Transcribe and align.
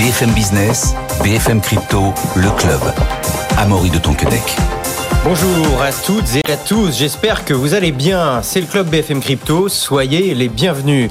BFM 0.00 0.32
Business, 0.32 0.94
BFM 1.22 1.60
Crypto, 1.60 2.14
le 2.34 2.48
club. 2.56 2.80
Amaury 3.58 3.90
de 3.90 3.98
Tonquedec. 3.98 4.56
Bonjour 5.24 5.82
à 5.82 5.92
toutes 5.92 6.36
et 6.36 6.50
à 6.50 6.56
tous, 6.56 6.96
j'espère 6.96 7.44
que 7.44 7.52
vous 7.52 7.74
allez 7.74 7.92
bien. 7.92 8.40
C'est 8.40 8.62
le 8.62 8.66
club 8.66 8.88
BFM 8.88 9.20
Crypto, 9.20 9.68
soyez 9.68 10.34
les 10.34 10.48
bienvenus. 10.48 11.10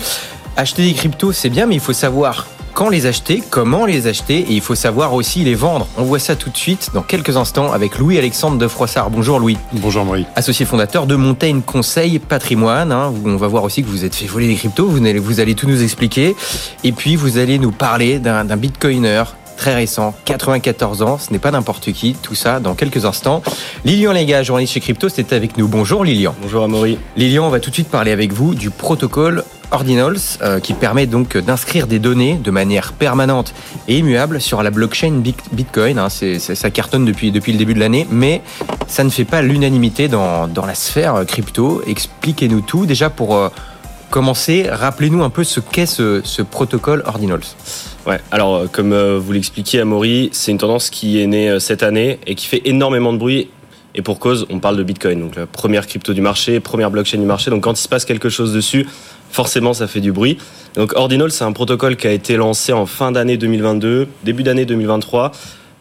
Acheter 0.58 0.82
des 0.82 0.96
cryptos, 0.96 1.34
c'est 1.34 1.52
bien, 1.52 1.68
mais 1.68 1.76
il 1.76 1.82
faut 1.82 1.94
savoir 1.94 2.48
quand 2.80 2.88
les 2.88 3.08
acheter, 3.08 3.44
comment 3.50 3.86
les 3.86 4.08
acheter, 4.08 4.38
et 4.38 4.54
il 4.54 4.62
faut 4.62 4.74
savoir 4.74 5.14
aussi 5.14 5.44
les 5.44 5.54
vendre. 5.54 5.86
On 5.98 6.04
voit 6.04 6.18
ça 6.18 6.38
tout 6.38 6.50
de 6.50 6.56
suite 6.56 6.92
dans 6.94 7.02
quelques 7.02 7.36
instants 7.36 7.74
avec 7.74 7.98
Louis-Alexandre 7.98 8.58
de 8.58 8.70
Froissart. 8.70 9.10
Bonjour 9.10 9.38
Louis. 9.38 9.58
Bonjour 9.74 10.06
Marie. 10.06 10.26
Associé 10.38 10.66
fondateur 10.66 11.06
de 11.06 11.18
Montaigne 11.18 11.60
Conseil 11.60 12.20
Patrimoine. 12.20 12.94
Hein. 12.94 13.14
On 13.26 13.36
va 13.36 13.48
voir 13.50 13.66
aussi 13.66 13.84
que 13.84 13.90
vous 13.90 14.06
êtes 14.06 14.16
fait 14.16 14.28
voler 14.28 14.48
des 14.48 14.56
cryptos, 14.56 14.88
vous 14.88 15.06
allez, 15.06 15.20
vous 15.20 15.42
allez 15.42 15.56
tout 15.56 15.68
nous 15.68 15.84
expliquer. 15.84 16.38
Et 16.86 16.94
puis 16.94 17.18
vous 17.18 17.38
allez 17.38 17.60
nous 17.60 17.72
parler 17.72 18.18
d'un 18.18 18.46
bitcoiner 18.56 19.24
très 19.60 19.76
récent, 19.76 20.16
94 20.24 21.02
ans, 21.02 21.18
ce 21.18 21.34
n'est 21.34 21.40
pas 21.40 21.52
n'importe 21.52 21.92
qui, 21.92 22.14
tout 22.14 22.34
ça 22.34 22.62
dans 22.62 22.76
quelques 22.76 23.04
instants. 23.04 23.44
Lilian 23.84 24.14
Lega, 24.14 24.42
journaliste 24.42 24.74
chez 24.74 24.80
Crypto, 24.80 25.10
c'est 25.10 25.34
avec 25.34 25.58
nous. 25.58 25.68
Bonjour 25.68 26.06
Lilian. 26.06 26.34
Bonjour 26.42 26.64
Amaury. 26.64 26.98
Lilian, 27.18 27.46
on 27.46 27.50
va 27.50 27.60
tout 27.60 27.70
de 27.70 27.76
suite 27.76 27.90
parler 27.90 28.14
avec 28.14 28.32
vous 28.32 28.56
du 28.56 28.70
protocole 28.70 29.44
Ordinals, 29.72 30.16
euh, 30.42 30.62
qui 30.62 30.74
permet 30.74 31.08
donc 31.08 31.36
d'inscrire 31.36 31.88
des 31.88 32.00
données 32.00 32.36
de 32.42 32.52
manière 32.52 32.94
permanente 32.94 33.54
et 33.90 33.98
immuable 33.98 34.40
sur 34.40 34.64
la 34.64 34.72
blockchain 34.72 35.22
Bitcoin. 35.52 36.00
Hein. 36.00 36.08
ça 36.10 36.70
cartonne 36.70 37.04
depuis, 37.04 37.34
depuis 37.34 37.52
le 37.52 37.58
début 37.58 37.74
de 37.74 37.82
l'année, 37.82 38.08
mais 38.10 38.42
ça 38.88 39.04
ne 39.04 39.10
fait 39.10 39.26
pas 39.26 39.42
l'unanimité 39.42 40.08
dans, 40.08 40.48
dans, 40.48 40.66
la 40.66 40.74
sphère 40.74 41.26
crypto. 41.28 41.84
Expliquez-nous 41.86 42.62
tout. 42.62 42.86
Déjà 42.86 43.10
pour 43.10 43.36
euh, 43.36 43.50
commencer, 44.10 44.68
rappelez-nous 44.72 45.22
un 45.22 45.30
peu 45.30 45.44
ce 45.44 45.60
qu'est 45.60 45.86
ce, 45.86 46.22
ce 46.24 46.42
protocole 46.42 47.04
Ordinals. 47.06 47.42
Alors 48.32 48.56
euh, 48.56 48.68
comme 48.72 48.94
vous 49.18 49.32
l'expliquiez 49.32 49.82
Amaury, 49.82 50.30
c'est 50.32 50.52
une 50.52 50.58
tendance 50.58 50.90
qui 50.90 51.22
est 51.22 51.28
née 51.28 51.60
cette 51.60 51.84
année 51.84 52.20
et 52.28 52.36
qui 52.36 52.48
fait 52.48 52.62
énormément 52.66 53.14
de 53.14 53.18
bruit 53.18 53.50
et 53.96 54.02
pour 54.02 54.20
cause, 54.20 54.46
on 54.50 54.60
parle 54.60 54.78
de 54.78 54.84
Bitcoin, 54.84 55.20
donc 55.20 55.36
la 55.36 55.48
première 55.48 55.88
crypto 55.88 56.14
du 56.14 56.22
marché, 56.22 56.60
première 56.60 56.92
blockchain 56.92 57.18
du 57.18 57.26
marché. 57.26 57.50
Donc 57.50 57.64
quand 57.64 57.74
il 57.74 57.82
se 57.82 57.88
passe 57.88 58.06
quelque 58.06 58.30
chose 58.30 58.54
dessus, 58.54 58.88
forcément 59.32 59.74
ça 59.74 59.88
fait 59.88 60.00
du 60.00 60.12
bruit. 60.12 60.38
Donc 60.76 60.94
Ordinal, 60.96 61.32
c'est 61.32 61.44
un 61.44 61.52
protocole 61.52 61.96
qui 61.96 62.08
a 62.08 62.12
été 62.12 62.38
lancé 62.38 62.72
en 62.72 62.86
fin 62.86 63.12
d'année 63.12 63.38
2022, 63.38 64.08
début 64.24 64.44
d'année 64.44 64.66
2023, 64.66 65.32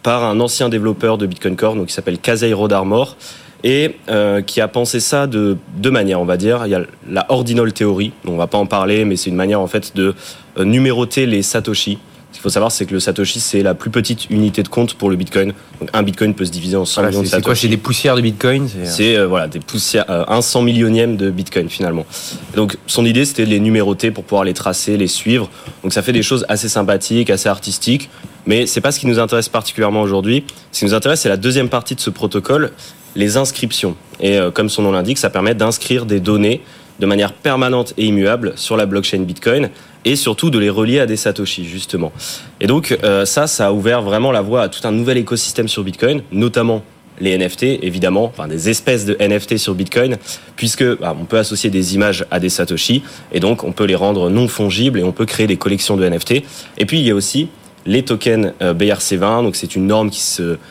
par 0.03 0.25
un 0.25 0.41
ancien 0.41 0.69
développeur 0.71 1.19
de 1.19 1.27
Bitcoin 1.27 1.55
Core, 1.57 1.75
donc 1.75 1.87
qui 1.87 1.93
s'appelle 1.93 2.19
Kazei 2.19 2.53
Rodarmor, 2.55 3.17
et 3.63 3.97
euh, 4.09 4.41
qui 4.41 4.61
a 4.61 4.69
pensé 4.69 5.01
ça 5.01 5.27
de 5.27 5.59
deux 5.77 5.91
manières, 5.91 6.21
on 6.21 6.25
va 6.25 6.37
dire. 6.37 6.63
Il 6.65 6.71
y 6.71 6.75
a 6.75 6.83
la 7.11 7.27
Ordinal 7.29 7.73
Theory, 7.73 8.13
on 8.27 8.37
va 8.37 8.47
pas 8.47 8.59
en 8.59 8.67
parler, 8.67 9.05
mais 9.05 9.17
c'est 9.17 9.31
une 9.31 9.37
manière 9.37 9.61
en 9.61 9.67
fait 9.67 9.95
de 9.97 10.15
euh, 10.59 10.65
numéroter 10.65 11.27
les 11.27 11.43
Satoshi. 11.43 11.99
Qu'il 12.39 12.45
faut 12.45 12.51
savoir, 12.51 12.71
c'est 12.71 12.87
que 12.87 12.95
le 12.95 13.01
Satoshi, 13.01 13.41
c'est 13.41 13.65
la 13.65 13.75
plus 13.75 13.91
petite 13.91 14.31
unité 14.31 14.63
de 14.63 14.69
compte 14.69 14.95
pour 14.95 15.11
le 15.11 15.17
Bitcoin. 15.17 15.55
Donc 15.81 15.91
un 15.93 16.05
Bitcoin 16.05 16.35
peut 16.35 16.45
se 16.45 16.53
diviser 16.53 16.77
en 16.77 16.85
100 16.85 17.09
millions 17.09 17.23
de 17.23 17.27
Satoshi. 17.27 17.31
C'est 17.31 17.43
quoi 17.43 17.55
C'est 17.57 17.67
des 17.67 17.77
poussières 17.77 18.15
de 18.15 18.21
Bitcoin 18.21 18.69
C'est 18.85 19.17
euh, 19.17 19.27
voilà, 19.27 19.49
des 19.49 19.59
poussières, 19.59 20.05
euh, 20.09 20.25
un 20.29 20.41
100 20.41 20.63
millionième 20.63 21.17
de 21.17 21.31
Bitcoin 21.31 21.69
finalement. 21.69 22.07
Donc 22.55 22.79
son 22.87 23.05
idée, 23.05 23.25
c'était 23.25 23.45
de 23.45 23.51
les 23.51 23.59
numéroter 23.59 24.13
pour 24.13 24.23
pouvoir 24.23 24.45
les 24.45 24.55
tracer, 24.55 24.97
les 24.97 25.09
suivre. 25.09 25.51
Donc 25.83 25.93
ça 25.93 26.01
fait 26.01 26.13
des 26.13 26.23
choses 26.23 26.47
assez 26.49 26.69
sympathiques, 26.69 27.29
assez 27.29 27.49
artistiques. 27.49 28.09
Mais 28.47 28.67
c'est 28.67 28.81
pas 28.81 28.93
ce 28.93 29.01
qui 29.01 29.09
nous 29.09 29.19
intéresse 29.19 29.49
particulièrement 29.49 30.03
aujourd'hui. 30.03 30.45
Ce 30.71 30.79
qui 30.79 30.85
nous 30.85 30.95
intéresse, 30.95 31.23
c'est 31.23 31.29
la 31.29 31.39
deuxième 31.39 31.69
partie 31.69 31.97
de 31.97 32.01
ce 32.01 32.11
protocole, 32.11 32.71
les 33.17 33.37
inscriptions. 33.37 33.97
Et 34.21 34.39
euh, 34.39 34.53
comme 34.53 34.69
son 34.69 34.83
nom 34.83 34.93
l'indique, 34.93 35.19
ça 35.19 35.29
permet 35.29 35.57
d'inscrire 35.57 36.07
des 36.07 36.21
données 36.21 36.61
de 37.01 37.07
manière 37.07 37.33
permanente 37.33 37.95
et 37.97 38.07
immuable 38.07 38.53
sur 38.55 38.77
la 38.77 38.87
blockchain 38.87 39.23
Bitcoin 39.23 39.71
et 40.09 40.17
surtout 40.17 40.49
de 40.49 40.59
les 40.59 40.71
relier 40.71 41.01
à 41.01 41.07
des 41.07 41.17
Satoshi 41.17 41.67
justement. 41.67 42.13
Et 42.61 42.67
donc 42.67 42.97
euh, 43.05 43.27
ça, 43.27 43.47
ça 43.47 43.67
a 43.67 43.73
ouvert 43.73 44.01
vraiment 44.01 44.33
la 44.33 44.41
voie 44.41 44.63
à 44.63 44.69
tout 44.71 44.87
un 44.89 44.91
nouvel 44.91 45.19
écosystème 45.19 45.69
sur 45.69 45.85
Bitcoin, 45.85 46.23
notamment 46.33 46.83
les 47.21 47.37
NFT, 47.37 47.65
évidemment, 47.83 48.25
enfin 48.25 48.49
des 48.49 48.71
espèces 48.71 49.05
de 49.05 49.17
NFT 49.21 49.59
sur 49.59 49.75
Bitcoin, 49.75 50.17
puisque 50.57 50.85
bah, 50.99 51.15
on 51.21 51.25
peut 51.25 51.37
associer 51.37 51.69
des 51.69 51.95
images 51.95 52.25
à 52.31 52.41
des 52.41 52.49
Satoshi, 52.49 53.03
et 53.33 53.41
donc 53.41 53.65
on 53.65 53.73
peut 53.73 53.85
les 53.85 53.97
rendre 53.97 54.31
non 54.31 54.49
fongibles 54.49 55.01
et 55.01 55.03
on 55.03 55.13
peut 55.13 55.27
créer 55.27 55.47
des 55.47 55.57
collections 55.57 55.97
de 55.97 56.09
NFT. 56.09 56.43
Et 56.79 56.87
puis 56.87 57.01
il 57.01 57.07
y 57.07 57.11
a 57.11 57.15
aussi 57.15 57.49
les 57.87 58.05
tokens 58.05 58.53
euh, 58.63 58.75
BRC20. 58.75 59.43
Donc 59.43 59.57
c'est 59.57 59.75
une 59.77 59.87
norme 59.87 60.11
qui 60.11 60.23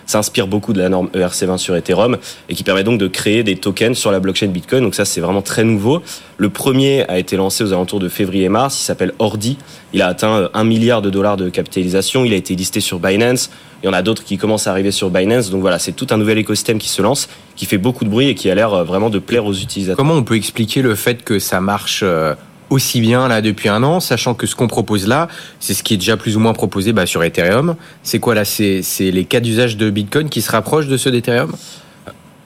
s'inspire 0.06 0.48
beaucoup 0.48 0.74
de 0.74 0.80
la 0.80 0.90
norme 0.90 1.10
ERC20 1.14 1.58
sur 1.58 1.76
Ethereum 1.76 2.18
et 2.50 2.56
qui 2.56 2.64
permet 2.64 2.84
donc 2.84 3.00
de 3.00 3.08
créer 3.08 3.44
des 3.44 3.56
tokens 3.56 3.98
sur 3.98 4.12
la 4.12 4.20
blockchain 4.20 4.48
Bitcoin. 4.48 4.84
Donc 4.84 4.96
ça 4.96 5.06
c'est 5.06 5.22
vraiment 5.22 5.42
très 5.42 5.64
nouveau. 5.64 6.02
Le 6.38 6.50
premier 6.50 7.04
a 7.10 7.18
été 7.18 7.38
lancé 7.38 7.64
aux 7.64 7.74
alentours 7.74 8.00
de 8.00 8.10
février-mars. 8.10 8.80
Il 8.80 8.84
s'appelle 8.84 9.14
Ordi. 9.20 9.58
Il 9.94 10.02
a 10.02 10.08
atteint 10.08 10.50
1 10.54 10.64
milliard 10.64 11.02
de 11.02 11.10
dollars 11.10 11.38
de 11.38 11.50
capitalisation. 11.50 12.26
Il 12.26 12.34
a 12.34 12.36
été 12.36 12.56
listé 12.56 12.80
sur 12.80 13.00
Binance. 13.00 13.50
Il 13.84 13.86
y 13.86 13.90
en 13.90 13.94
a 13.94 14.02
d'autres 14.02 14.24
qui 14.24 14.38
commencent 14.38 14.68
à 14.68 14.72
arriver 14.72 14.92
sur 14.92 15.10
Binance. 15.10 15.50
Donc 15.50 15.62
voilà, 15.62 15.80
c'est 15.80 15.92
tout 15.92 16.08
un 16.10 16.18
nouvel 16.18 16.38
écosystème 16.38 16.80
qui 16.80 16.90
se 16.90 17.02
lance, 17.02 17.30
qui 17.56 17.66
fait 17.66 17.78
beaucoup 17.78 18.06
de 18.06 18.10
bruit 18.10 18.30
et 18.30 18.36
qui 18.36 18.50
a 18.50 18.56
l'air 18.56 18.74
euh, 18.74 18.84
vraiment 18.84 19.10
de 19.10 19.20
plaire 19.20 19.46
aux 19.46 19.54
utilisateurs. 19.54 19.98
Comment 19.98 20.16
on 20.16 20.24
peut 20.24 20.36
expliquer 20.36 20.82
le 20.82 20.96
fait 20.96 21.24
que 21.24 21.40
ça 21.40 21.62
marche 21.62 22.02
euh, 22.04 22.34
aussi 22.70 23.02
bien 23.02 23.28
là 23.28 23.42
depuis 23.42 23.70
un 23.70 23.84
an, 23.84 24.00
sachant 24.00 24.34
que 24.34 24.48
ce 24.48 24.56
qu'on 24.56 24.68
propose 24.68 25.08
là, 25.08 25.28
c'est 25.60 25.74
ce 25.74 25.84
qui 25.84 25.94
est 25.94 25.98
déjà 25.98 26.18
plus 26.18 26.36
ou 26.36 26.40
moins 26.40 26.54
proposé 26.54 26.94
bah, 26.94 27.06
sur 27.06 27.24
Ethereum. 27.24 27.76
C'est 28.04 28.20
quoi 28.20 28.36
là? 28.36 28.46
C'est 28.46 28.82
les 29.00 29.26
cas 29.26 29.40
d'usage 29.40 29.78
de 29.78 29.90
Bitcoin 29.90 30.30
qui 30.30 30.42
se 30.42 30.52
rapprochent 30.52 30.88
de 30.88 30.98
ceux 30.98 31.12
d'Ethereum? 31.12 31.54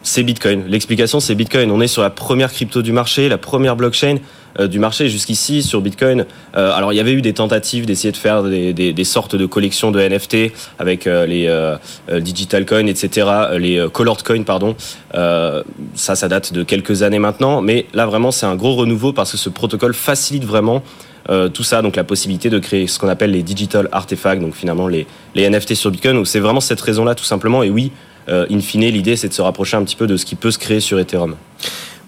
C'est 0.04 0.24
Bitcoin. 0.24 0.66
L'explication, 0.68 1.20
c'est 1.20 1.36
Bitcoin. 1.36 1.72
On 1.72 1.82
est 1.82 1.88
sur 1.88 2.02
la 2.02 2.10
première 2.10 2.52
crypto 2.52 2.82
du 2.82 2.92
marché, 2.92 3.30
la 3.30 3.38
première 3.38 3.76
blockchain 3.76 4.18
euh, 4.60 4.68
du 4.68 4.80
marché 4.80 5.10
jusqu'ici 5.10 5.62
sur 5.62 5.82
Bitcoin. 5.82 6.26
Euh, 6.56 6.74
alors, 6.74 6.92
il 6.92 6.96
y 6.96 7.00
avait 7.00 7.14
eu 7.14 7.22
des 7.22 7.34
tentatives 7.34 7.86
d'essayer 7.86 8.12
de 8.12 8.18
faire 8.18 8.44
des, 8.44 8.74
des, 8.74 8.94
des, 8.94 9.04
sortes 9.04 9.36
de 9.36 9.46
collections 9.46 9.92
de 9.92 10.00
NFT 10.02 10.54
avec 10.80 11.08
euh, 11.08 11.26
les 11.26 11.48
euh, 11.48 11.78
digital 12.20 12.66
coins, 12.66 12.88
etc., 12.88 13.28
les 13.58 13.88
colored 13.92 14.24
coins, 14.24 14.44
pardon. 14.44 14.76
ça, 15.14 16.16
ça 16.16 16.28
date 16.28 16.54
de 16.54 16.64
quelques 16.64 17.04
années 17.04 17.20
maintenant. 17.20 17.62
Mais 17.62 17.86
là, 17.94 18.06
vraiment, 18.06 18.32
c'est 18.32 18.46
un 18.46 18.56
gros 18.56 18.76
renouveau 18.76 19.14
parce 19.14 19.32
que 19.32 19.38
ce 19.38 19.50
protocole 19.50 19.94
facilite 19.94 20.44
vraiment 20.44 20.84
euh, 21.30 21.50
tout 21.50 21.64
ça, 21.64 21.82
donc 21.82 21.96
la 21.96 22.04
possibilité 22.04 22.50
de 22.50 22.60
créer 22.60 22.88
ce 22.88 22.98
qu'on 22.98 23.08
appelle 23.08 23.32
les 23.32 23.44
digital 23.44 23.88
artefacts, 23.92 24.42
donc 24.42 24.56
finalement 24.56 24.88
les, 24.88 25.06
les 25.36 25.50
NFT 25.50 25.76
sur 25.76 25.92
Bitcoin. 25.92 26.16
Donc 26.16 26.28
c'est 26.28 26.40
vraiment 26.40 26.62
cette 26.62 26.82
raison-là, 26.82 27.16
tout 27.16 27.24
simplement. 27.24 27.64
Et 27.64 27.70
oui, 27.70 27.92
in 28.28 28.60
fine, 28.60 28.86
l'idée, 28.86 29.16
c'est 29.16 29.28
de 29.28 29.34
se 29.34 29.42
rapprocher 29.42 29.78
un 29.78 29.84
petit 29.84 29.96
peu 29.96 30.08
de 30.08 30.18
ce 30.18 30.26
qui 30.26 30.36
peut 30.36 30.52
se 30.52 30.60
créer 30.60 30.80
sur 30.80 31.00
Ethereum. 31.00 31.36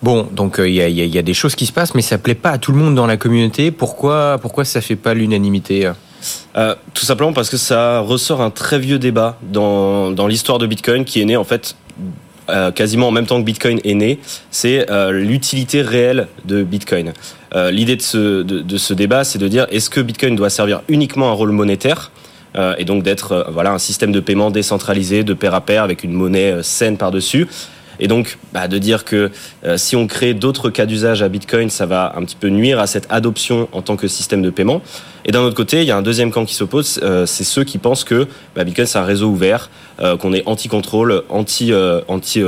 Bon, 0.04 0.28
donc 0.30 0.56
il 0.58 0.82
euh, 0.82 0.90
y, 0.90 1.08
y, 1.08 1.18
a 1.18 1.22
des 1.22 1.34
choses 1.34 1.56
qui 1.56 1.66
se 1.66 1.72
passent, 1.72 1.96
mais 1.96 2.02
ça 2.02 2.18
plaît 2.18 2.36
pas 2.36 2.52
à 2.52 2.58
tout 2.58 2.74
le 2.74 2.78
monde 2.78 2.94
dans 2.94 3.08
la 3.08 3.16
communauté. 3.16 3.72
Pourquoi, 3.72 4.38
pourquoi 4.42 4.66
ça 4.66 4.82
fait 4.82 4.98
pas 4.98 5.14
l'unanimité 5.14 5.90
euh, 6.56 6.74
tout 6.94 7.06
simplement 7.06 7.34
parce 7.34 7.50
que 7.50 7.58
ça 7.58 8.00
ressort 8.00 8.42
un 8.42 8.50
très 8.50 8.80
vieux 8.80 8.98
débat 8.98 9.38
dans, 9.42 10.10
dans 10.12 10.26
l'histoire 10.26 10.58
de 10.58 10.66
Bitcoin 10.66 11.04
qui 11.04 11.20
est 11.20 11.26
né 11.26 11.36
en 11.36 11.44
fait 11.44 11.76
euh, 12.50 12.72
quasiment 12.72 13.10
en 13.10 13.12
même 13.12 13.26
temps 13.26 13.40
que 13.40 13.46
Bitcoin 13.46 13.82
est 13.84 13.94
né, 13.94 14.20
c'est 14.52 14.90
euh, 14.90 15.12
l'utilité 15.12 15.82
réelle 15.82 16.28
de 16.46 16.64
Bitcoin. 16.64 17.12
Euh, 17.56 17.72
L'idée 17.72 17.98
de 17.98 18.02
ce, 18.02 18.42
de, 18.44 18.60
de 18.60 18.78
ce 18.78 18.94
débat, 18.94 19.26
c'est 19.26 19.40
de 19.40 19.50
dire 19.50 19.68
est-ce 19.70 19.90
que 19.90 20.00
Bitcoin 20.00 20.36
doit 20.36 20.50
servir 20.50 20.82
uniquement 20.88 21.30
un 21.30 21.34
rôle 21.34 21.52
monétaire? 21.52 22.12
Euh, 22.56 22.76
et 22.78 22.86
donc 22.86 23.04
d'être 23.04 23.32
euh, 23.32 23.44
voilà 23.50 23.72
un 23.72 23.80
système 23.80 24.12
de 24.12 24.20
paiement 24.20 24.52
décentralisé 24.52 25.24
de 25.24 25.34
pair 25.34 25.54
à 25.54 25.62
pair 25.62 25.84
avec 25.84 26.04
une 26.04 26.12
monnaie 26.14 26.52
euh, 26.52 26.64
saine 26.64 26.98
par 26.98 27.12
dessus 27.12 27.48
et 28.00 28.08
donc 28.08 28.38
bah, 28.54 28.68
de 28.68 28.80
dire 28.80 29.06
que 29.06 29.30
si 29.78 29.96
on 29.96 30.08
crée 30.08 30.34
d'autres 30.34 30.72
cas 30.72 30.88
d'usage 30.88 31.22
à 31.22 31.30
Bitcoin, 31.30 31.70
ça 31.70 31.86
va 31.86 32.14
un 32.18 32.24
petit 32.24 32.36
peu 32.36 32.48
nuire 32.48 32.80
à 32.80 32.88
cette 32.88 33.06
adoption 33.12 33.70
en 33.72 33.84
tant 33.84 33.98
que 33.98 34.08
système 34.08 34.42
de 34.42 34.50
paiement. 34.50 34.82
Et 35.26 35.32
d'un 35.32 35.42
autre 35.42 35.56
côté, 35.56 35.84
il 35.84 35.88
y 35.88 35.92
a 35.92 35.96
un 35.96 36.02
deuxième 36.02 36.32
camp 36.32 36.44
qui 36.44 36.56
s'oppose, 36.56 37.00
c'est 37.28 37.44
ceux 37.44 37.64
qui 37.64 37.78
pensent 37.78 38.04
que 38.04 38.28
bah, 38.56 38.64
Bitcoin 38.64 38.88
c'est 38.88 38.98
un 38.98 39.06
réseau 39.06 39.28
ouvert, 39.28 39.70
qu'on 40.20 40.34
est 40.34 40.42
anti-contrôle, 40.48 41.22
anti, 41.30 41.72
anti 42.08 42.42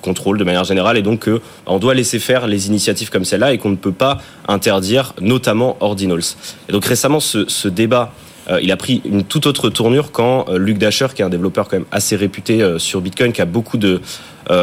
contrôle 0.00 0.38
de 0.38 0.44
manière 0.44 0.64
générale, 0.64 0.96
et 0.96 1.02
donc 1.02 1.26
qu'on 1.26 1.40
on 1.66 1.78
doit 1.78 1.92
laisser 1.92 2.18
faire 2.18 2.46
les 2.46 2.66
initiatives 2.66 3.10
comme 3.10 3.26
celle-là 3.26 3.52
et 3.52 3.58
qu'on 3.58 3.70
ne 3.70 3.76
peut 3.76 3.92
pas 3.92 4.16
interdire, 4.48 5.12
notamment 5.20 5.76
Ordinals. 5.80 6.36
Et 6.70 6.72
donc 6.72 6.86
récemment, 6.86 7.20
ce, 7.20 7.44
ce 7.48 7.68
débat 7.68 8.14
il 8.62 8.70
a 8.72 8.76
pris 8.76 9.02
une 9.04 9.24
toute 9.24 9.46
autre 9.46 9.70
tournure 9.70 10.12
quand 10.12 10.46
euh, 10.48 10.58
Luc 10.58 10.78
Dasher, 10.78 11.06
qui 11.14 11.22
est 11.22 11.24
un 11.24 11.30
développeur 11.30 11.68
quand 11.68 11.76
même 11.76 11.86
assez 11.90 12.16
réputé 12.16 12.62
euh, 12.62 12.78
sur 12.78 13.00
Bitcoin, 13.00 13.32
qui 13.32 13.42
a 13.42 13.46
beaucoup 13.46 13.78
de 13.78 14.00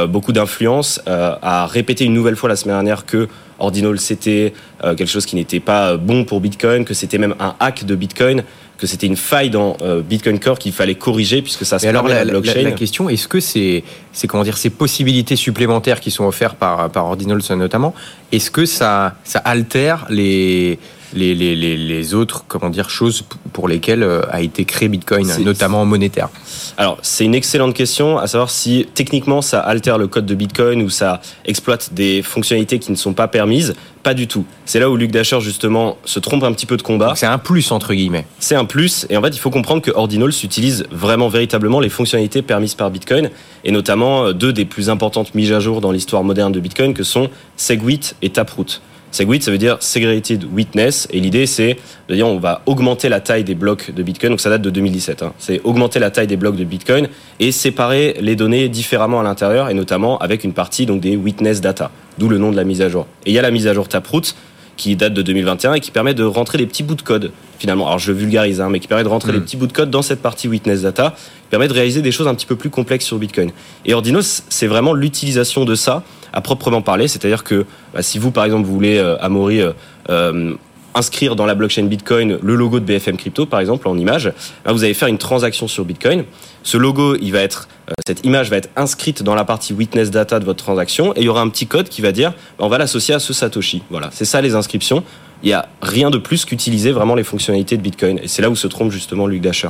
beaucoup 0.07 0.31
d'influence, 0.31 1.01
a 1.05 1.67
répété 1.67 2.05
une 2.05 2.13
nouvelle 2.13 2.37
fois 2.37 2.47
la 2.47 2.55
semaine 2.55 2.77
dernière 2.77 3.05
que 3.05 3.27
Ordinal 3.59 3.99
c'était 3.99 4.53
quelque 4.81 5.07
chose 5.07 5.25
qui 5.25 5.35
n'était 5.35 5.59
pas 5.59 5.97
bon 5.97 6.23
pour 6.23 6.39
Bitcoin, 6.39 6.85
que 6.85 6.93
c'était 6.93 7.17
même 7.17 7.35
un 7.37 7.55
hack 7.59 7.83
de 7.83 7.93
Bitcoin 7.93 8.43
que 8.77 8.87
c'était 8.87 9.07
une 9.07 9.17
faille 9.17 9.49
dans 9.49 9.75
Bitcoin 10.07 10.39
Core 10.39 10.57
qu'il 10.57 10.71
fallait 10.71 10.95
corriger 10.95 11.41
puisque 11.41 11.65
ça 11.65 11.79
se 11.79 11.87
alors 11.87 12.07
la, 12.07 12.23
la, 12.23 12.31
blockchain. 12.31 12.61
La, 12.61 12.69
la, 12.69 12.71
question, 12.71 13.09
est-ce 13.09 13.27
que 13.27 13.41
c'est, 13.41 13.83
c'est 14.13 14.27
comment 14.27 14.43
dire, 14.43 14.57
ces 14.57 14.69
possibilités 14.69 15.35
supplémentaires 15.35 15.99
qui 15.99 16.11
sont 16.11 16.25
offertes 16.25 16.55
par, 16.55 16.89
par 16.89 17.05
Ordinals 17.05 17.41
notamment, 17.57 17.93
est-ce 18.31 18.51
que 18.51 18.65
ça, 18.65 19.15
ça 19.23 19.39
altère 19.39 20.05
les, 20.09 20.79
les, 21.13 21.35
les, 21.35 21.55
les, 21.55 22.13
autres 22.13 22.45
comment 22.47 22.69
dire, 22.69 22.89
choses 22.89 23.23
pour 23.51 23.67
lesquelles 23.67 24.03
euh, 24.03 24.21
a 24.31 24.41
été 24.41 24.65
créé 24.65 24.89
Bitcoin, 24.89 25.27
notamment 25.43 25.85
monétaire? 25.85 26.29
Alors, 26.77 26.97
c'est 27.01 27.25
une 27.25 27.35
excellente 27.35 27.73
question, 27.73 28.17
à 28.17 28.27
savoir 28.27 28.49
si 28.49 28.87
techniquement 28.93 29.41
ça 29.41 29.59
altère 29.59 29.97
le 29.97 30.07
code 30.07 30.25
de 30.25 30.35
Bitcoin 30.35 30.81
ou 30.81 30.89
ça 30.89 31.21
exploite 31.45 31.93
des 31.93 32.21
fonctionnalités 32.21 32.79
qui 32.79 32.91
ne 32.91 32.97
sont 32.97 33.13
pas 33.13 33.27
permises. 33.27 33.75
Pas 34.03 34.13
du 34.13 34.27
tout. 34.27 34.45
C'est 34.65 34.79
là 34.81 34.89
où 34.89 34.97
Luc 34.97 35.11
Dasher 35.11 35.39
justement 35.39 35.97
se 36.03 36.19
trompe 36.19 36.43
un 36.43 36.51
petit 36.51 36.65
peu 36.65 36.75
de 36.75 36.81
combat. 36.81 37.13
C'est 37.15 37.25
un 37.25 37.37
plus 37.37 37.71
entre 37.71 37.93
guillemets. 37.93 38.25
C'est 38.37 38.55
un 38.55 38.65
plus 38.65 39.07
et 39.09 39.15
en 39.15 39.21
fait 39.21 39.29
il 39.29 39.39
faut 39.39 39.49
comprendre 39.49 39.81
que 39.81 39.91
Ordinals 39.91 40.33
utilise 40.43 40.85
vraiment 40.91 41.29
véritablement 41.29 41.79
les 41.79 41.87
fonctionnalités 41.87 42.41
permises 42.41 42.75
par 42.75 42.91
Bitcoin 42.91 43.29
et 43.63 43.71
notamment 43.71 44.02
euh, 44.03 44.33
deux 44.33 44.53
des 44.53 44.65
plus 44.65 44.89
importantes 44.89 45.35
mises 45.35 45.51
à 45.51 45.59
jour 45.59 45.81
dans 45.81 45.91
l'histoire 45.91 46.23
moderne 46.23 46.51
de 46.51 46.59
Bitcoin 46.59 46.93
que 46.93 47.03
sont 47.03 47.29
Segwit 47.57 48.15
et 48.21 48.29
Taproot. 48.29 48.81
Segwit, 49.11 49.43
ça 49.43 49.51
veut 49.51 49.59
dire 49.59 49.77
Segregated 49.79 50.43
Witness, 50.43 51.07
et 51.11 51.19
l'idée 51.19 51.45
c'est 51.45 51.77
de 52.09 52.21
on 52.23 52.39
va 52.39 52.63
augmenter 52.65 53.09
la 53.09 53.19
taille 53.19 53.43
des 53.43 53.53
blocs 53.53 53.91
de 53.91 54.01
Bitcoin, 54.01 54.31
donc 54.31 54.41
ça 54.41 54.49
date 54.49 54.63
de 54.63 54.71
2017, 54.71 55.21
hein. 55.21 55.33
c'est 55.37 55.61
augmenter 55.63 55.99
la 55.99 56.09
taille 56.09 56.25
des 56.25 56.35
blocs 56.35 56.55
de 56.55 56.63
Bitcoin 56.63 57.07
et 57.39 57.51
séparer 57.51 58.17
les 58.19 58.35
données 58.35 58.69
différemment 58.69 59.19
à 59.19 59.23
l'intérieur, 59.23 59.69
et 59.69 59.75
notamment 59.75 60.17
avec 60.17 60.43
une 60.43 60.53
partie 60.53 60.87
donc 60.87 60.99
des 60.99 61.15
Witness 61.15 61.61
Data, 61.61 61.91
d'où 62.17 62.27
le 62.27 62.39
nom 62.39 62.49
de 62.49 62.55
la 62.55 62.63
mise 62.63 62.81
à 62.81 62.89
jour. 62.89 63.05
Et 63.27 63.29
il 63.29 63.33
y 63.35 63.39
a 63.39 63.43
la 63.43 63.51
mise 63.51 63.67
à 63.67 63.73
jour 63.75 63.87
Taproot, 63.87 64.33
qui 64.77 64.95
date 64.95 65.13
de 65.13 65.21
2021 65.21 65.75
et 65.75 65.79
qui 65.79 65.91
permet 65.91 66.13
de 66.13 66.23
rentrer 66.23 66.57
des 66.57 66.65
petits 66.65 66.83
bouts 66.83 66.95
de 66.95 67.01
code 67.01 67.31
finalement. 67.59 67.87
Alors 67.87 67.99
je 67.99 68.11
vulgarise, 68.11 68.59
hein, 68.61 68.69
mais 68.69 68.79
qui 68.79 68.87
permet 68.87 69.03
de 69.03 69.09
rentrer 69.09 69.31
des 69.31 69.37
mm. 69.37 69.43
petits 69.43 69.57
bouts 69.57 69.67
de 69.67 69.73
code 69.73 69.89
dans 69.89 70.01
cette 70.01 70.21
partie 70.21 70.47
Witness 70.47 70.81
Data, 70.81 71.15
qui 71.17 71.49
permet 71.49 71.67
de 71.67 71.73
réaliser 71.73 72.01
des 72.01 72.11
choses 72.11 72.27
un 72.27 72.35
petit 72.35 72.45
peu 72.45 72.55
plus 72.55 72.69
complexes 72.69 73.05
sur 73.05 73.17
Bitcoin. 73.17 73.51
Et 73.85 73.93
Ordinos, 73.93 74.43
c'est 74.49 74.67
vraiment 74.67 74.93
l'utilisation 74.93 75.65
de 75.65 75.75
ça 75.75 76.03
à 76.33 76.41
proprement 76.41 76.81
parler. 76.81 77.07
C'est-à-dire 77.07 77.43
que 77.43 77.65
bah, 77.93 78.01
si 78.01 78.19
vous, 78.19 78.31
par 78.31 78.43
exemple, 78.43 78.65
vous 78.65 78.73
voulez, 78.73 78.97
euh, 78.97 79.15
Amaury, 79.21 79.61
euh, 79.61 79.71
euh, 80.09 80.55
inscrire 80.95 81.35
dans 81.35 81.45
la 81.45 81.55
blockchain 81.55 81.83
Bitcoin 81.83 82.39
le 82.41 82.55
logo 82.55 82.79
de 82.79 82.85
BFM 82.85 83.17
Crypto, 83.17 83.45
par 83.45 83.59
exemple, 83.59 83.87
en 83.87 83.97
image, 83.97 84.31
bah, 84.65 84.71
vous 84.71 84.83
allez 84.83 84.93
faire 84.93 85.07
une 85.07 85.17
transaction 85.17 85.67
sur 85.67 85.85
Bitcoin. 85.85 86.25
Ce 86.63 86.77
logo, 86.77 87.15
il 87.21 87.31
va 87.31 87.39
être, 87.39 87.67
cette 88.07 88.25
image 88.25 88.49
va 88.49 88.57
être 88.57 88.69
inscrite 88.75 89.23
dans 89.23 89.35
la 89.35 89.45
partie 89.45 89.73
witness 89.73 90.11
data 90.11 90.39
de 90.39 90.45
votre 90.45 90.63
transaction 90.63 91.13
et 91.15 91.19
il 91.19 91.25
y 91.25 91.29
aura 91.29 91.41
un 91.41 91.49
petit 91.49 91.67
code 91.67 91.89
qui 91.89 92.01
va 92.01 92.11
dire, 92.11 92.31
bah, 92.57 92.65
on 92.65 92.69
va 92.69 92.77
l'associer 92.77 93.13
à 93.13 93.19
ce 93.19 93.33
Satoshi. 93.33 93.83
Voilà, 93.89 94.09
c'est 94.11 94.25
ça 94.25 94.41
les 94.41 94.55
inscriptions 94.55 95.03
il 95.43 95.47
n'y 95.47 95.53
a 95.53 95.67
rien 95.81 96.09
de 96.09 96.17
plus 96.17 96.45
qu'utiliser 96.45 96.91
vraiment 96.93 97.15
les 97.15 97.23
fonctionnalités 97.23 97.75
de 97.75 97.81
Bitcoin. 97.81 98.17
Et 98.23 98.29
c'est 98.29 98.41
là 98.41 98.49
où 98.49 98.55
se 98.55 98.67
trompe 98.67 98.91
justement 98.91 99.27
Luc 99.27 99.41
Dasher. 99.41 99.69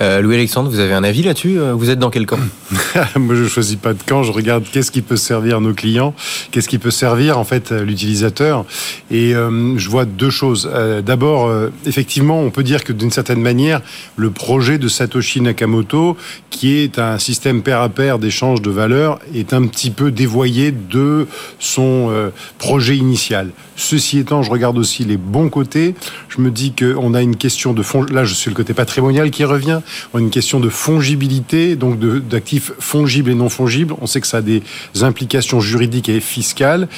Euh, 0.00 0.20
Louis-Alexandre, 0.20 0.70
vous 0.70 0.78
avez 0.78 0.94
un 0.94 1.04
avis 1.04 1.22
là-dessus 1.22 1.58
euh, 1.58 1.74
Vous 1.74 1.90
êtes 1.90 1.98
dans 1.98 2.10
quel 2.10 2.26
camp? 2.26 2.38
Moi, 3.16 3.34
je 3.34 3.46
choisis 3.48 3.76
pas 3.76 3.92
de 3.92 4.02
camp. 4.02 4.22
Je 4.22 4.30
regarde 4.30 4.64
qu'est-ce 4.70 4.92
qui 4.92 5.02
peut 5.02 5.16
servir 5.16 5.60
nos 5.60 5.74
clients, 5.74 6.14
qu'est-ce 6.52 6.68
qui 6.68 6.78
peut 6.78 6.92
servir 6.92 7.38
en 7.38 7.44
fait 7.44 7.72
l'utilisateur. 7.72 8.64
Et 9.10 9.34
euh, 9.34 9.76
je 9.76 9.90
vois 9.90 10.04
deux 10.04 10.30
choses. 10.30 10.70
D'abord, 11.04 11.52
effectivement, 11.86 12.40
on 12.40 12.50
peut 12.50 12.62
dire 12.62 12.84
que 12.84 12.92
d'une 12.92 13.10
certaine 13.10 13.40
manière, 13.40 13.82
le 14.16 14.30
projet 14.30 14.78
de 14.78 14.88
Satoshi 14.88 15.40
Nakamoto, 15.40 16.16
qui 16.50 16.78
est 16.78 16.98
un 16.98 17.18
système 17.18 17.62
pair 17.62 17.80
à 17.80 17.88
pair 17.88 18.18
d'échange 18.18 18.62
de 18.62 18.70
valeurs, 18.70 19.18
est 19.34 19.52
un 19.52 19.66
petit 19.66 19.90
peu 19.90 20.10
dévoyé 20.10 20.72
de 20.72 21.26
son 21.58 22.30
projet 22.58 22.96
initial. 22.96 23.50
Ceci 23.76 24.18
étant, 24.18 24.42
je 24.42 24.50
regarde 24.50 24.78
aussi 24.78 24.99
les 25.04 25.16
bons 25.16 25.48
côtés. 25.48 25.94
Je 26.28 26.40
me 26.40 26.50
dis 26.50 26.72
qu'on 26.72 27.14
a 27.14 27.22
une 27.22 27.36
question 27.36 27.72
de 27.72 27.82
fond. 27.82 28.04
Là, 28.04 28.24
je 28.24 28.34
suis 28.34 28.50
le 28.50 28.56
côté 28.56 28.74
patrimonial 28.74 29.30
qui 29.30 29.44
revient. 29.44 29.80
On 30.12 30.18
a 30.18 30.20
une 30.20 30.30
question 30.30 30.60
de 30.60 30.68
fongibilité, 30.68 31.76
donc 31.76 31.98
d'actifs 32.28 32.72
fongibles 32.78 33.30
et 33.30 33.34
non 33.34 33.48
fongibles. 33.48 33.94
On 34.00 34.06
sait 34.06 34.20
que 34.20 34.26
ça 34.26 34.38
a 34.38 34.42
des 34.42 34.62
implications 35.02 35.60
juridiques 35.60 36.08
et 36.08 36.20
fiscales. 36.20 36.88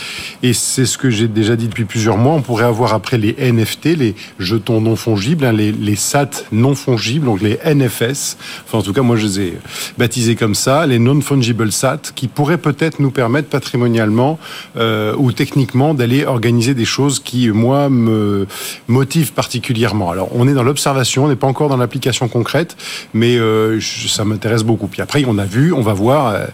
Et 0.42 0.52
c'est 0.52 0.86
ce 0.86 0.98
que 0.98 1.10
j'ai 1.10 1.28
déjà 1.28 1.56
dit 1.56 1.68
depuis 1.68 1.84
plusieurs 1.84 2.16
mois. 2.16 2.34
On 2.34 2.42
pourrait 2.42 2.64
avoir 2.64 2.94
après 2.94 3.18
les 3.18 3.34
NFT, 3.52 3.84
les 3.96 4.14
jetons 4.38 4.80
non 4.80 4.96
fongibles, 4.96 5.44
hein, 5.44 5.52
les, 5.52 5.96
SAT 5.96 6.44
non 6.52 6.74
fongibles, 6.74 7.26
donc 7.26 7.42
les 7.42 7.58
NFS. 7.64 8.36
En 8.72 8.82
tout 8.82 8.92
cas, 8.92 9.02
moi, 9.02 9.16
je 9.16 9.26
les 9.26 9.40
ai 9.40 9.58
baptisés 9.98 10.36
comme 10.36 10.54
ça, 10.54 10.86
les 10.86 10.98
non-fungible 10.98 11.70
SAT, 11.70 12.12
qui 12.14 12.28
pourraient 12.28 12.58
peut-être 12.58 13.00
nous 13.00 13.10
permettre 13.10 13.48
patrimonialement 13.48 14.38
euh, 14.76 15.14
ou 15.16 15.32
techniquement 15.32 15.94
d'aller 15.94 16.24
organiser 16.24 16.74
des 16.74 16.84
choses 16.84 17.20
qui, 17.20 17.48
moi, 17.50 17.88
me 17.92 18.46
motivent 18.88 19.32
particulièrement. 19.32 20.10
Alors, 20.10 20.28
on 20.32 20.48
est 20.48 20.54
dans 20.54 20.62
l'observation, 20.62 21.24
on 21.24 21.28
n'est 21.28 21.36
pas 21.36 21.46
encore 21.46 21.68
dans 21.68 21.76
l'application 21.76 22.28
concrète, 22.28 22.76
mais 23.14 23.36
euh, 23.36 23.80
ça 23.80 24.24
m'intéresse 24.24 24.64
beaucoup. 24.64 24.86
Puis 24.86 25.02
après, 25.02 25.24
on 25.26 25.38
a 25.38 25.44
vu, 25.44 25.72
on 25.72 25.82
va 25.82 25.92
voir 25.92 26.34
euh, 26.34 26.46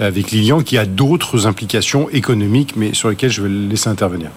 avec 0.00 0.30
Lilian 0.30 0.60
qu'il 0.62 0.76
y 0.76 0.78
a 0.78 0.86
d'autres 0.86 1.46
implications 1.46 2.08
économiques, 2.10 2.74
mais 2.76 2.94
sur 2.94 3.08
lesquelles 3.08 3.30
je 3.30 3.42
vais 3.42 3.48
le 3.48 3.68
laisser 3.68 3.88
intervenir. 3.88 4.30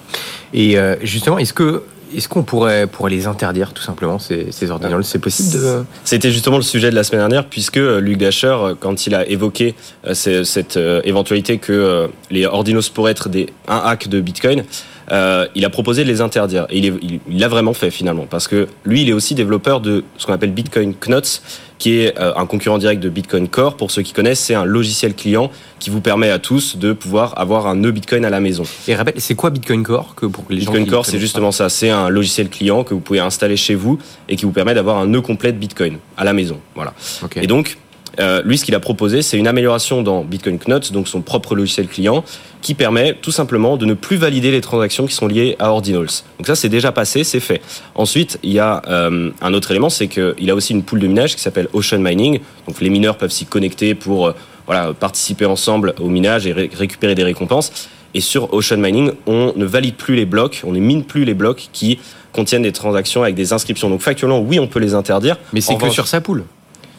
Et 0.54 0.78
euh, 0.78 0.96
justement, 1.04 1.38
est-ce 1.38 1.54
que 1.54 1.84
est-ce 2.16 2.28
qu'on 2.28 2.42
pourrait, 2.42 2.88
pourrait 2.88 3.12
les 3.12 3.28
interdire 3.28 3.72
tout 3.72 3.84
simplement, 3.84 4.18
ces, 4.18 4.52
ces 4.52 4.68
C'est 5.04 5.20
possible 5.20 5.52
de... 5.52 5.84
C'était 6.04 6.32
justement 6.32 6.58
le 6.58 6.64
sujet 6.64 6.90
de 6.90 6.96
la 6.96 7.04
semaine 7.04 7.22
dernière, 7.22 7.46
puisque 7.46 7.76
Luc 7.76 8.18
Dasher, 8.18 8.58
quand 8.80 9.06
il 9.06 9.14
a 9.14 9.30
évoqué 9.30 9.76
cette 10.14 10.80
éventualité 11.04 11.60
que 11.60 12.10
les 12.32 12.48
ordinals 12.48 12.82
pourraient 12.92 13.12
être 13.12 13.30
des, 13.30 13.54
un 13.68 13.78
hack 13.86 14.08
de 14.08 14.22
Bitcoin, 14.22 14.64
euh, 15.12 15.48
il 15.56 15.66
a 15.66 15.70
proposé 15.70 16.04
de 16.04 16.10
les 16.10 16.22
interdire. 16.22 16.66
Et 16.70 16.80
il 16.80 17.40
l'a 17.40 17.48
vraiment 17.48 17.74
fait 17.74 17.92
finalement, 17.92 18.28
parce 18.30 18.48
que 18.48 18.68
lui, 18.86 19.02
il 19.02 19.10
est 19.10 19.14
aussi 19.14 19.36
développeur 19.36 19.82
de 19.82 20.04
ce 20.18 20.26
qu'on 20.26 20.34
appelle 20.34 20.52
Bitcoin 20.52 20.94
Knots, 20.94 21.42
qui 21.78 22.00
est 22.00 22.20
euh, 22.20 22.34
un 22.36 22.46
concurrent 22.46 22.78
direct 22.78 23.02
de 23.02 23.10
Bitcoin 23.10 23.48
Core. 23.48 23.78
Pour 23.78 23.90
ceux 23.90 24.02
qui 24.02 24.14
connaissent, 24.14 24.42
c'est 24.42 24.54
un 24.54 24.66
logiciel 24.66 25.16
client 25.16 25.50
qui 25.80 25.90
vous 25.90 26.02
permet 26.02 26.30
à 26.30 26.38
tous 26.38 26.78
de 26.78 26.94
pouvoir 26.94 27.40
avoir 27.40 27.68
un 27.68 27.76
nœud 27.76 27.92
Bitcoin 27.92 28.26
à 28.26 28.30
la 28.30 28.40
maison. 28.40 28.64
Et 28.88 28.96
rappelle, 28.96 29.16
c'est 29.18 29.36
quoi 29.36 29.50
Bitcoin 29.50 29.84
Core 29.84 30.14
que 30.16 30.26
pour 30.26 30.44
les 30.50 30.58
Bitcoin 30.58 30.86
Core, 30.86 31.06
c'est 31.06 31.20
justement 31.20 31.52
ça. 31.52 31.70
C'est 31.70 31.90
un 31.90 32.10
logiciel 32.10 32.50
client 32.50 32.84
que 32.84 32.94
vous 32.94 33.00
pouvez 33.00 33.20
installer 33.20 33.58
chez 33.58 33.76
vous 33.76 33.98
et 34.28 34.36
qui 34.36 34.46
vous 34.46 34.52
permet 34.52 34.74
d'avoir 34.74 34.98
un 34.98 35.08
nœud 35.08 35.22
complet 35.22 35.54
de 35.54 35.58
Bitcoin 35.58 35.98
à 36.18 36.24
la 36.24 36.34
maison. 36.34 36.60
Voilà. 36.76 36.94
Et 37.42 37.48
donc, 37.48 37.78
euh, 38.20 38.42
lui, 38.44 38.58
ce 38.58 38.66
qu'il 38.66 38.76
a 38.76 38.80
proposé, 38.80 39.22
c'est 39.22 39.38
une 39.38 39.48
amélioration 39.48 40.02
dans 40.02 40.24
Bitcoin 40.24 40.60
Knots, 40.60 40.92
donc 40.92 41.08
son 41.08 41.22
propre 41.22 41.56
logiciel 41.56 41.88
client, 41.88 42.24
qui 42.62 42.74
permet 42.74 43.14
tout 43.14 43.32
simplement 43.32 43.78
de 43.78 43.86
ne 43.86 43.94
plus 43.94 44.18
valider 44.18 44.52
les 44.52 44.62
transactions 44.62 45.06
qui 45.06 45.14
sont 45.14 45.28
liées 45.28 45.56
à 45.60 45.72
Ordinals. 45.72 46.08
Donc 46.38 46.48
ça, 46.48 46.56
c'est 46.56 46.70
déjà 46.70 46.92
passé, 46.92 47.24
c'est 47.24 47.40
fait. 47.40 47.62
Ensuite, 47.96 48.40
il 48.44 48.52
y 48.52 48.60
a 48.60 48.82
euh, 48.88 49.32
un 49.42 49.54
autre 49.54 49.72
élément, 49.72 49.90
c'est 49.90 50.08
qu'il 50.08 50.50
a 50.50 50.56
aussi 50.56 50.74
une 50.74 50.84
poule 50.84 51.00
de 51.00 51.08
minage 51.08 51.36
qui 51.36 51.42
s'appelle 51.42 51.68
Ocean 51.74 52.00
Mining. 52.00 52.40
Donc 52.68 52.82
les 52.82 52.90
mineurs 52.90 53.18
peuvent 53.18 53.32
s'y 53.32 53.46
connecter 53.46 53.96
pour 53.96 54.28
euh, 54.28 54.36
voilà, 54.66 54.94
participer 54.94 55.46
ensemble 55.46 55.94
au 56.00 56.10
minage 56.10 56.48
et 56.48 56.54
récupérer 56.54 57.16
des 57.16 57.24
récompenses. 57.24 57.90
Et 58.14 58.22
sur 58.22 58.54
Ocean 58.54 58.78
Mining, 58.78 59.12
on 59.28 59.54
ne 59.56 59.66
valide 59.66 59.96
plus 59.96 60.16
les 60.16 60.26
blocs, 60.26 60.62
on 60.66 60.72
ne 60.72 60.80
mine 60.80 61.04
plus 61.04 61.26
les 61.26 61.36
blocs 61.36 61.70
qui 61.72 62.00
contiennent 62.34 62.64
des 62.64 62.72
transactions 62.72 63.24
avec 63.24 63.36
des 63.36 63.54
inscriptions. 63.54 63.90
Donc 63.90 64.02
factuellement, 64.02 64.40
oui, 64.40 64.60
on 64.60 64.68
peut 64.68 64.80
les 64.80 64.94
interdire. 64.96 65.38
Mais 65.54 65.62
c'est 65.62 65.78
que 65.78 65.90
sur 65.90 66.08
sa 66.08 66.22
poule. 66.22 66.44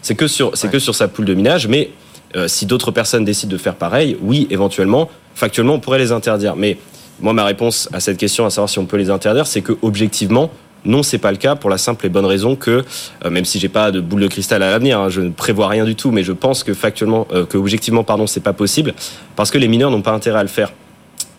C'est 0.03 0.15
que 0.15 0.27
sur, 0.27 0.57
c'est 0.57 0.71
que 0.71 0.79
sur 0.79 0.95
sa 0.95 1.09
poule 1.09 1.25
de 1.25 1.35
minage, 1.35 1.69
mais 1.69 1.91
euh, 2.37 2.49
si 2.49 2.67
d'autres 2.67 2.91
personnes 2.91 3.25
décident 3.25 3.53
de 3.53 3.59
faire 3.59 3.75
pareil, 3.75 4.17
oui, 4.23 4.47
éventuellement, 4.51 5.11
factuellement, 5.35 5.75
on 5.75 5.81
pourrait 5.81 5.99
les 5.99 6.13
interdire. 6.13 6.57
Mais 6.57 6.79
moi, 7.21 7.33
ma 7.33 7.45
réponse 7.45 7.89
à 7.93 8.01
cette 8.01 8.17
question, 8.17 8.47
à 8.47 8.51
savoir 8.51 8.69
si 8.69 8.79
on 8.79 8.87
peut 8.87 8.97
les 8.97 9.11
interdire, 9.11 9.47
c'est 9.47 9.63
que 9.63 9.77
objectivement, 9.83 10.51
non, 10.85 11.03
c'est 11.03 11.19
pas 11.19 11.31
le 11.31 11.37
cas 11.37 11.57
pour 11.57 11.69
la 11.69 11.77
simple 11.77 12.07
et 12.07 12.09
bonne 12.09 12.25
raison 12.25 12.57
que, 12.57 12.85
euh, 13.25 13.31
même 13.31 13.45
si 13.45 13.59
j'ai 13.59 13.69
pas 13.69 13.91
de 13.91 14.01
boule 14.01 14.23
de 14.23 14.29
cristal 14.29 14.63
à 14.63 14.71
l'avenir, 14.71 14.99
hein, 14.99 15.09
je 15.11 15.21
ne 15.21 15.31
prévois 15.31 15.69
rien 15.69 15.85
du 15.85 15.95
tout, 15.95 16.11
mais 16.11 16.23
je 16.23 16.33
pense 16.33 16.65
que 16.65 16.73
factuellement, 16.73 17.27
euh, 17.33 17.45
que 17.45 17.59
objectivement, 17.59 18.05
pardon, 18.05 18.27
c'est 18.27 18.41
pas 18.41 18.55
possible 18.55 18.95
parce 19.37 19.51
que 19.51 19.59
les 19.59 19.69
mineurs 19.69 19.91
n'ont 19.91 20.03
pas 20.03 20.13
intérêt 20.13 20.39
à 20.39 20.43
le 20.43 20.49
faire. 20.49 20.73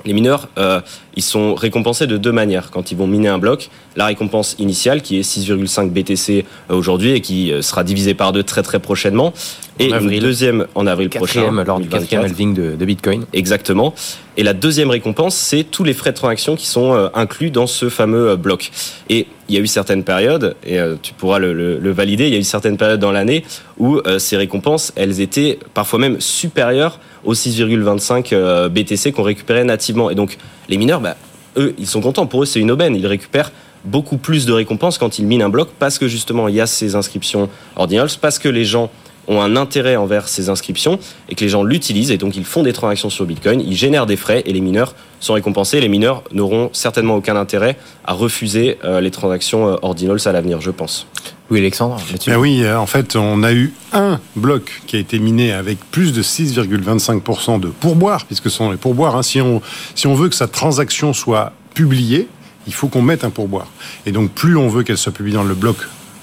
Les 0.05 0.13
mineurs, 0.13 0.49
euh, 0.57 0.81
ils 1.15 1.23
sont 1.23 1.55
récompensés 1.55 2.07
de 2.07 2.17
deux 2.17 2.31
manières 2.31 2.71
quand 2.71 2.91
ils 2.91 2.97
vont 2.97 3.07
miner 3.07 3.29
un 3.29 3.37
bloc. 3.37 3.69
La 3.95 4.05
récompense 4.05 4.55
initiale, 4.57 5.01
qui 5.01 5.19
est 5.19 5.21
6,5 5.21 5.89
BTC 5.89 6.45
euh, 6.69 6.75
aujourd'hui 6.75 7.11
et 7.11 7.21
qui 7.21 7.51
euh, 7.51 7.61
sera 7.61 7.83
divisée 7.83 8.13
par 8.13 8.31
deux 8.31 8.43
très 8.43 8.63
très 8.63 8.79
prochainement. 8.79 9.33
Et 9.79 9.89
une 9.89 10.19
deuxième 10.19 10.67
en 10.75 10.85
avril 10.85 11.09
prochain. 11.09 11.51
lors 11.65 11.79
du 11.79 11.87
quatrième 11.87 12.23
halving 12.23 12.53
de, 12.53 12.75
de, 12.75 12.85
Bitcoin. 12.85 13.25
Exactement. 13.33 13.95
Et 14.37 14.43
la 14.43 14.53
deuxième 14.53 14.91
récompense, 14.91 15.35
c'est 15.35 15.63
tous 15.63 15.83
les 15.83 15.93
frais 15.93 16.11
de 16.11 16.17
transaction 16.17 16.55
qui 16.55 16.67
sont 16.67 17.09
inclus 17.15 17.49
dans 17.49 17.65
ce 17.65 17.89
fameux 17.89 18.35
bloc. 18.35 18.69
Et 19.09 19.25
il 19.49 19.55
y 19.55 19.57
a 19.57 19.61
eu 19.61 19.67
certaines 19.67 20.03
périodes, 20.03 20.55
et 20.65 20.77
tu 21.01 21.13
pourras 21.13 21.39
le, 21.39 21.53
le, 21.53 21.79
le, 21.79 21.91
valider, 21.91 22.27
il 22.27 22.33
y 22.33 22.35
a 22.35 22.39
eu 22.39 22.43
certaines 22.43 22.77
périodes 22.77 22.99
dans 22.99 23.11
l'année 23.11 23.43
où 23.79 23.99
ces 24.19 24.37
récompenses, 24.37 24.93
elles 24.95 25.19
étaient 25.19 25.57
parfois 25.73 25.97
même 25.97 26.21
supérieures 26.21 26.99
aux 27.23 27.33
6,25 27.33 28.29
euh, 28.33 28.69
BTC 28.69 29.11
qu'on 29.11 29.23
récupérait 29.23 29.63
nativement. 29.63 30.09
Et 30.09 30.15
donc, 30.15 30.37
les 30.69 30.77
mineurs, 30.77 31.01
bah, 31.01 31.15
eux, 31.57 31.73
ils 31.77 31.87
sont 31.87 32.01
contents. 32.01 32.25
Pour 32.25 32.43
eux, 32.43 32.45
c'est 32.45 32.59
une 32.59 32.71
aubaine. 32.71 32.95
Ils 32.95 33.07
récupèrent 33.07 33.51
beaucoup 33.85 34.17
plus 34.17 34.45
de 34.45 34.53
récompenses 34.53 34.97
quand 34.97 35.19
ils 35.19 35.25
minent 35.25 35.41
un 35.41 35.49
bloc 35.49 35.69
parce 35.79 35.97
que 35.97 36.07
justement, 36.07 36.47
il 36.47 36.55
y 36.55 36.61
a 36.61 36.67
ces 36.67 36.95
inscriptions 36.95 37.49
ordinals, 37.75 38.09
parce 38.19 38.39
que 38.39 38.49
les 38.49 38.65
gens 38.65 38.91
ont 39.27 39.41
un 39.41 39.55
intérêt 39.55 39.95
envers 39.95 40.27
ces 40.27 40.49
inscriptions 40.49 40.99
et 41.29 41.35
que 41.35 41.41
les 41.41 41.49
gens 41.49 41.63
l'utilisent 41.63 42.11
et 42.11 42.17
donc 42.17 42.35
ils 42.35 42.43
font 42.43 42.63
des 42.63 42.73
transactions 42.73 43.09
sur 43.09 43.25
Bitcoin, 43.25 43.61
ils 43.61 43.75
génèrent 43.75 44.07
des 44.07 44.15
frais 44.15 44.43
et 44.45 44.53
les 44.53 44.61
mineurs 44.61 44.95
sont 45.19 45.33
récompensés. 45.33 45.79
Les 45.79 45.89
mineurs 45.89 46.23
n'auront 46.31 46.69
certainement 46.73 47.15
aucun 47.15 47.35
intérêt 47.35 47.77
à 48.03 48.13
refuser 48.13 48.77
euh, 48.83 48.99
les 48.99 49.11
transactions 49.11 49.69
euh, 49.69 49.75
ordinals 49.81 50.19
à 50.25 50.31
l'avenir, 50.31 50.59
je 50.59 50.71
pense. 50.71 51.07
Oui, 51.51 51.59
Alexandre, 51.59 51.97
ben 52.27 52.37
oui, 52.37 52.63
euh, 52.63 52.79
en 52.79 52.85
fait, 52.85 53.17
on 53.17 53.43
a 53.43 53.51
eu 53.51 53.73
un 53.91 54.21
bloc 54.37 54.81
qui 54.87 54.95
a 54.95 54.99
été 54.99 55.19
miné 55.19 55.51
avec 55.51 55.79
plus 55.91 56.13
de 56.13 56.23
6,25% 56.23 57.59
de 57.59 57.67
pourboire, 57.67 58.25
puisque 58.25 58.45
ce 58.45 58.51
sont 58.51 58.71
les 58.71 58.77
pourboires. 58.77 59.17
Hein. 59.17 59.21
Si, 59.21 59.41
on, 59.41 59.61
si 59.93 60.07
on 60.07 60.15
veut 60.15 60.29
que 60.29 60.35
sa 60.35 60.47
transaction 60.47 61.11
soit 61.11 61.51
publiée, 61.73 62.29
il 62.67 62.73
faut 62.73 62.87
qu'on 62.87 63.01
mette 63.01 63.25
un 63.25 63.31
pourboire. 63.31 63.67
Et 64.05 64.13
donc, 64.13 64.31
plus 64.31 64.55
on 64.55 64.69
veut 64.69 64.83
qu'elle 64.83 64.97
soit 64.97 65.11
publiée 65.11 65.35
dans 65.35 65.43
le 65.43 65.53
bloc 65.53 65.75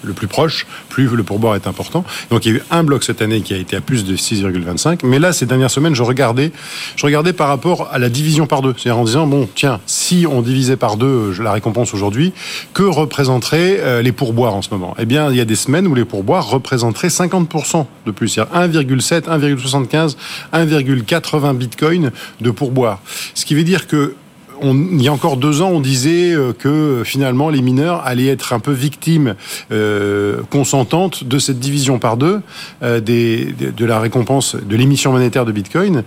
le 0.03 0.13
plus 0.13 0.27
proche, 0.27 0.67
plus 0.89 1.09
le 1.09 1.23
pourboire 1.23 1.55
est 1.55 1.67
important. 1.67 2.05
Donc 2.31 2.45
il 2.45 2.53
y 2.53 2.55
a 2.55 2.59
eu 2.59 2.63
un 2.71 2.85
bloc 2.85 3.05
cette 3.05 3.23
année 3.23 3.41
qui 3.41 3.55
a 3.55 3.57
été 3.57 3.77
à 3.77 3.81
plus 3.81 4.05
de 4.05 4.17
6,25. 4.17 5.01
Mais 5.05 5.19
là, 5.19 5.33
ces 5.33 5.47
dernières 5.47 5.71
semaines, 5.71 5.95
je 5.95 6.03
regardais, 6.03 6.53
je 6.97 7.05
regardais 7.05 7.33
par 7.33 7.49
rapport 7.49 7.89
à 7.93 7.99
la 7.99 8.09
division 8.09 8.47
par 8.47 8.63
deux. 8.63 8.75
C'est-à-dire 8.77 8.99
en 8.99 9.05
disant, 9.05 9.27
bon, 9.27 9.49
tiens, 9.55 9.81
si 9.87 10.27
on 10.31 10.43
divisait 10.43 10.77
par 10.77 10.97
deux 10.97 11.07
euh, 11.07 11.43
la 11.43 11.53
récompense 11.53 11.95
aujourd'hui, 11.95 12.33
que 12.75 12.83
représenteraient 12.83 13.79
euh, 13.81 14.03
les 14.03 14.13
pourboires 14.13 14.55
en 14.55 14.63
ce 14.63 14.71
moment? 14.71 14.95
Eh 14.99 15.07
bien, 15.07 15.31
il 15.31 15.37
y 15.37 15.41
a 15.41 15.45
des 15.45 15.57
semaines 15.57 15.87
où 15.87 15.95
les 15.95 16.05
pourboires 16.05 16.49
représenteraient 16.49 17.09
50% 17.09 17.87
de 18.07 18.11
plus. 18.11 18.29
C'est-à-dire 18.29 18.83
1,7, 18.83 19.23
1,75, 19.23 20.17
1,80 20.53 21.57
bitcoin 21.57 22.11
de 22.41 22.51
pourboire. 22.51 23.01
Ce 23.35 23.45
qui 23.45 23.55
veut 23.55 23.65
dire 23.65 23.87
que 23.87 24.15
il 24.63 25.03
y 25.03 25.09
a 25.09 25.13
encore 25.13 25.37
deux 25.37 25.63
ans, 25.63 25.71
on 25.71 25.81
disait 25.81 26.33
euh, 26.33 26.53
que 26.53 27.03
finalement 27.05 27.51
les 27.51 27.63
mineurs 27.63 28.05
allaient 28.05 28.29
être 28.29 28.53
un 28.53 28.61
peu 28.61 28.73
victimes 28.73 29.35
euh, 29.73 30.43
consentantes 30.51 31.25
de 31.25 31.39
cette 31.39 31.59
division 31.59 31.99
par 31.99 32.17
deux 32.17 32.41
euh, 32.83 33.01
de 33.01 33.85
la 33.85 34.01
récompense 34.01 34.57
de 34.57 34.77
l'émission 34.77 35.13
monétaire 35.13 35.45
de 35.45 35.53
Bitcoin 35.53 36.03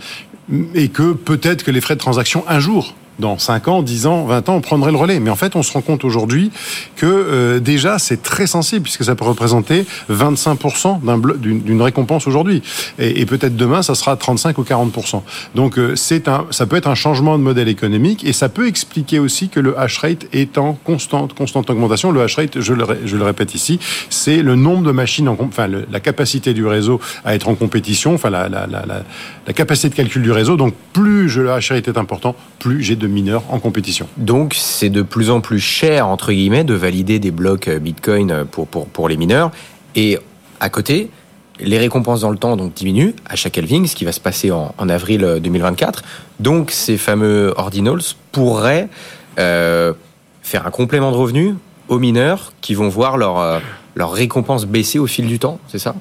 et 0.76 0.90
que 0.90 1.14
peut-être 1.14 1.64
que 1.64 1.72
les 1.72 1.82
frais 1.82 1.96
de 1.96 2.00
transaction 2.00 2.44
un 2.48 2.60
jour 2.60 2.96
dans 3.22 3.38
5 3.38 3.70
ans, 3.70 3.82
10 3.82 4.08
ans, 4.08 4.26
20 4.26 4.50
ans, 4.50 4.56
on 4.56 4.62
prendrait 4.62 4.92
le 4.92 4.98
relais. 4.98 5.22
Mais 5.22 5.30
en 5.30 5.38
fait, 5.38 5.56
on 5.56 5.64
se 5.64 5.72
rend 5.72 5.82
compte 5.82 6.04
aujourd'hui 6.04 6.52
que 6.98 7.06
euh, 7.06 7.60
déjà, 7.60 8.00
c'est 8.00 8.22
très 8.22 8.48
sensible, 8.48 8.84
puisque 8.84 9.06
ça 9.06 9.16
peut 9.16 9.24
représenter 9.24 9.86
25% 10.10 11.00
d'une 11.38 11.82
récompense 11.82 12.28
aujourd'hui. 12.28 12.62
Et, 13.00 13.26
peut-être 13.26 13.56
demain, 13.56 13.82
ça 13.82 13.96
sera 13.96 14.18
35 14.18 14.58
ou 14.58 14.64
40%. 14.64 15.22
Donc, 15.56 15.78
euh, 15.78 15.96
un, 16.28 16.46
ça 16.50 16.66
peut 16.66 16.76
être 16.76 16.88
un 16.88 16.96
changement 16.96 17.38
de 17.38 17.44
modèle 17.44 17.70
économique, 17.70 18.26
et 18.26 18.34
ça 18.34 18.50
peut 18.50 18.68
expliquer 18.68 19.20
aussi 19.20 19.48
que 19.48 19.60
le 19.60 19.80
hash 19.80 20.00
rate 20.00 20.26
est 20.34 20.58
en 20.58 20.74
constante, 20.74 21.34
augmentation. 21.70 22.12
Le 22.12 22.22
hash 22.24 22.36
rate, 22.36 22.60
je 22.60 22.74
le, 22.74 23.24
répète 23.24 23.56
ici, 23.56 23.80
c'est 24.10 24.42
le 24.42 24.56
nombre 24.56 24.84
de 24.84 24.92
machines, 24.92 25.30
en, 25.30 25.38
enfin, 25.40 25.68
la 25.68 26.00
capacité 26.00 26.54
du 26.54 26.66
réseau 26.66 27.00
à 27.24 27.36
être 27.36 27.48
en 27.48 27.56
compétition, 27.56 28.16
enfin, 28.16 28.32
la 28.32 29.54
capacité 29.54 29.90
de 29.90 29.96
calcul 29.96 30.24
du 30.24 30.32
réseau. 30.32 30.58
Donc, 30.58 30.74
plus 30.92 31.38
le 31.38 31.52
hash 31.52 31.72
rate 31.72 31.88
est 31.88 31.98
important, 31.98 32.36
plus 32.60 32.82
j'ai 32.82 32.96
de 32.96 33.11
mineurs 33.12 33.44
en 33.50 33.60
compétition. 33.60 34.08
Donc 34.18 34.56
c'est 34.56 34.90
de 34.90 35.02
plus 35.02 35.30
en 35.30 35.42
plus 35.42 35.60
cher, 35.60 36.08
entre 36.08 36.32
guillemets, 36.32 36.64
de 36.64 36.74
valider 36.74 37.20
des 37.20 37.32
blocs 37.32 37.68
euh, 37.68 37.80
Bitcoin 37.80 38.46
pour, 38.50 38.68
pour, 38.68 38.88
pour 38.88 39.10
les 39.10 39.18
mineurs. 39.18 39.52
Et 39.96 40.18
à 40.60 40.70
côté, 40.70 41.10
les 41.60 41.78
récompenses 41.78 42.22
dans 42.22 42.32
le 42.32 42.38
temps 42.38 42.58
donc 42.58 42.74
diminuent 42.74 43.14
à 43.26 43.36
chaque 43.36 43.58
halving, 43.58 43.88
ce 43.88 43.96
qui 43.96 44.06
va 44.06 44.12
se 44.12 44.20
passer 44.20 44.52
en, 44.52 44.90
avril 44.90 45.40
2024. 45.42 46.04
Donc 46.40 46.72
ces 46.72 46.98
fameux 46.98 47.54
ordinals 47.58 48.02
pourraient 48.32 48.90
euh, 49.40 49.94
faire 50.42 50.66
un 50.66 50.72
complément 50.72 51.12
de 51.12 51.18
revenus 51.18 51.56
aux 51.88 52.00
mineurs 52.00 52.54
qui 52.62 52.74
vont 52.74 52.90
voir 52.90 53.18
leur, 53.18 53.40
euh, 53.40 53.60
leur 53.96 54.16
baisser 54.68 55.00
au 55.00 55.08
fil 55.08 55.28
du 55.28 55.40
temps, 55.40 55.60
c'est 55.68 55.80
ça? 55.80 55.96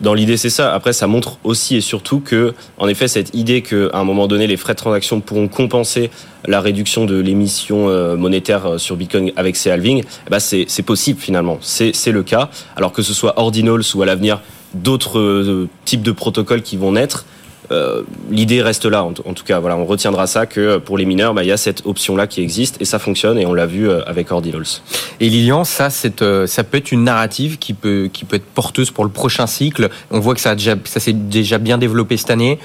Dans 0.00 0.14
l'idée, 0.14 0.36
c'est 0.36 0.50
ça. 0.50 0.74
Après, 0.74 0.92
ça 0.92 1.06
montre 1.06 1.38
aussi 1.42 1.76
et 1.76 1.80
surtout 1.80 2.20
que, 2.20 2.54
en 2.76 2.86
effet, 2.86 3.08
cette 3.08 3.34
idée 3.34 3.62
qu'à 3.62 3.88
un 3.94 4.04
moment 4.04 4.26
donné, 4.26 4.46
les 4.46 4.56
frais 4.56 4.74
de 4.74 4.78
transaction 4.78 5.20
pourront 5.20 5.48
compenser 5.48 6.10
la 6.46 6.60
réduction 6.60 7.06
de 7.06 7.18
l'émission 7.18 7.88
euh, 7.88 8.16
monétaire 8.16 8.66
euh, 8.66 8.78
sur 8.78 8.96
Bitcoin 8.96 9.32
avec 9.36 9.56
ces 9.56 9.70
halvings, 9.70 10.04
eh 10.26 10.30
ben 10.30 10.38
c'est 10.38 10.82
possible 10.82 11.20
finalement. 11.20 11.58
C'est 11.60 12.12
le 12.12 12.22
cas. 12.22 12.50
Alors 12.76 12.92
que 12.92 13.02
ce 13.02 13.14
soit 13.14 13.38
Ordinals 13.38 13.82
ou 13.94 14.02
à 14.02 14.06
l'avenir 14.06 14.40
d'autres 14.74 15.18
euh, 15.18 15.68
types 15.84 16.02
de 16.02 16.12
protocoles 16.12 16.62
qui 16.62 16.76
vont 16.76 16.92
naître, 16.92 17.24
euh, 17.72 18.02
l'idée 18.30 18.62
reste 18.62 18.86
là. 18.86 19.04
En, 19.04 19.12
tout 19.12 19.44
cas, 19.44 19.60
voilà, 19.60 19.76
on 19.76 19.84
retiendra 19.84 20.26
ça 20.26 20.46
que 20.46 20.78
pour 20.78 20.98
les 20.98 21.04
mineurs, 21.04 21.34
bah, 21.34 21.42
il 21.42 21.48
y 21.48 21.52
a 21.52 21.56
cette 21.56 21.84
option-là 21.86 22.26
qui 22.26 22.40
existe 22.40 22.80
et 22.80 22.84
ça 22.84 22.98
fonctionne 22.98 23.38
et 23.38 23.46
on 23.46 23.54
l'a 23.54 23.66
vu 23.66 23.88
euh, 23.88 24.02
avec 24.06 24.30
Ordinals. 24.30 24.80
Et 25.20 25.28
Lilian, 25.28 25.64
ça, 25.64 25.88
euh, 26.22 26.46
ça 26.46 26.64
peut 26.64 26.78
être 26.78 26.92
une 26.92 27.04
narrative 27.04 27.58
qui 27.58 27.74
peut, 27.74 28.08
qui 28.12 28.24
peut 28.24 28.36
être 28.36 28.46
porteuse 28.46 28.90
pour 28.90 29.04
le 29.04 29.10
prochain 29.10 29.46
cycle. 29.46 29.88
On 30.10 30.20
voit 30.20 30.34
que 30.34 30.40
ça, 30.40 30.54
ça 30.84 31.00
s'est 31.00 31.12
déjà 31.12 31.58
bien 31.58 31.78
développé 31.78 32.16
cette 32.16 32.30
année. 32.30 32.58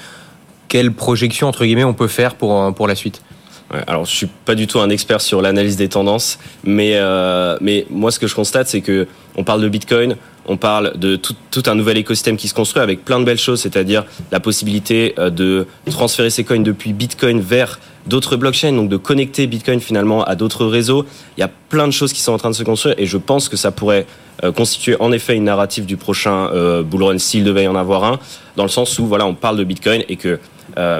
Quelle 0.68 0.92
projection, 0.92 1.48
entre 1.48 1.64
guillemets, 1.64 1.84
on 1.84 1.94
peut 1.94 2.08
faire 2.08 2.34
pour, 2.34 2.74
pour 2.74 2.86
la 2.86 2.94
suite? 2.94 3.22
Alors, 3.86 4.04
je 4.04 4.14
suis 4.14 4.26
pas 4.26 4.54
du 4.54 4.66
tout 4.66 4.80
un 4.80 4.90
expert 4.90 5.22
sur 5.22 5.40
l'analyse 5.40 5.76
des 5.76 5.88
tendances, 5.88 6.38
mais 6.62 7.00
mais 7.62 7.86
moi, 7.88 8.10
ce 8.10 8.18
que 8.18 8.26
je 8.26 8.34
constate, 8.34 8.68
c'est 8.68 8.82
que 8.82 9.06
on 9.36 9.44
parle 9.44 9.62
de 9.62 9.68
Bitcoin, 9.68 10.16
on 10.46 10.56
parle 10.56 10.98
de 10.98 11.16
tout, 11.16 11.62
un 11.66 11.74
nouvel 11.74 11.96
écosystème 11.98 12.36
qui 12.36 12.48
se 12.48 12.54
construit 12.54 12.82
avec 12.82 13.04
plein 13.04 13.20
de 13.20 13.24
belles 13.24 13.38
choses, 13.38 13.60
c'est-à-dire 13.60 14.04
la 14.30 14.40
possibilité 14.40 15.14
euh, 15.18 15.30
de 15.30 15.66
transférer 15.90 16.30
ses 16.30 16.44
coins 16.44 16.60
depuis 16.60 16.92
Bitcoin 16.92 17.40
vers 17.40 17.78
d'autres 18.06 18.36
blockchains, 18.36 18.72
donc 18.72 18.88
de 18.88 18.96
connecter 18.96 19.46
Bitcoin 19.46 19.80
finalement 19.80 20.24
à 20.24 20.34
d'autres 20.34 20.66
réseaux. 20.66 21.06
Il 21.36 21.40
y 21.40 21.44
a 21.44 21.50
plein 21.68 21.86
de 21.86 21.92
choses 21.92 22.12
qui 22.12 22.20
sont 22.20 22.32
en 22.32 22.38
train 22.38 22.50
de 22.50 22.54
se 22.54 22.64
construire 22.64 22.96
et 22.98 23.06
je 23.06 23.16
pense 23.16 23.48
que 23.48 23.56
ça 23.56 23.70
pourrait 23.70 24.06
euh, 24.42 24.50
constituer 24.50 24.96
en 24.98 25.12
effet 25.12 25.36
une 25.36 25.44
narrative 25.44 25.86
du 25.86 25.96
prochain 25.96 26.48
euh, 26.52 26.82
bull 26.82 27.20
s'il 27.20 27.44
devait 27.44 27.64
y 27.64 27.68
en 27.68 27.76
avoir 27.76 28.04
un, 28.04 28.18
dans 28.56 28.64
le 28.64 28.68
sens 28.68 28.98
où 28.98 29.06
voilà 29.06 29.26
on 29.26 29.34
parle 29.34 29.56
de 29.56 29.64
Bitcoin 29.64 30.02
et 30.08 30.16
que 30.16 30.40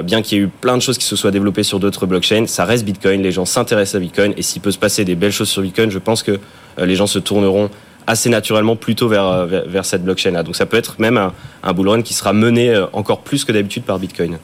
bien 0.03 0.21
qu'il 0.21 0.37
y 0.37 0.41
ait 0.41 0.43
eu 0.43 0.49
plein 0.49 0.77
de 0.77 0.83
choses 0.83 0.99
qui 0.99 1.05
se 1.05 1.15
soient 1.15 1.31
développées 1.31 1.63
sur 1.63 1.79
d'autres 1.79 2.05
blockchains, 2.05 2.45
ça 2.45 2.63
reste 2.63 2.85
Bitcoin, 2.85 3.23
les 3.23 3.31
gens 3.31 3.45
s'intéressent 3.45 3.95
à 3.95 3.99
Bitcoin 3.99 4.33
et 4.37 4.43
s'il 4.43 4.61
peut 4.61 4.69
se 4.69 4.77
passer 4.77 5.03
des 5.03 5.15
belles 5.15 5.31
choses 5.31 5.49
sur 5.49 5.63
Bitcoin, 5.63 5.89
je 5.89 5.97
pense 5.97 6.21
que 6.21 6.39
les 6.77 6.95
gens 6.95 7.07
se 7.07 7.17
tourneront 7.17 7.71
assez 8.07 8.29
naturellement 8.29 8.75
plutôt 8.75 9.07
vers, 9.07 9.45
vers, 9.45 9.85
cette 9.85 10.03
blockchain-là. 10.03 10.43
Donc 10.43 10.55
ça 10.55 10.65
peut 10.65 10.77
être 10.77 10.99
même 10.99 11.17
un, 11.17 11.33
un 11.63 11.73
bull 11.73 11.89
run 11.89 12.01
qui 12.01 12.13
sera 12.13 12.33
mené 12.33 12.69
euh, 12.69 12.85
encore 12.93 13.21
plus 13.21 13.45
que 13.45 13.51
d'habitude 13.51 13.83
par 13.83 13.99
Bitcoin. 13.99 14.37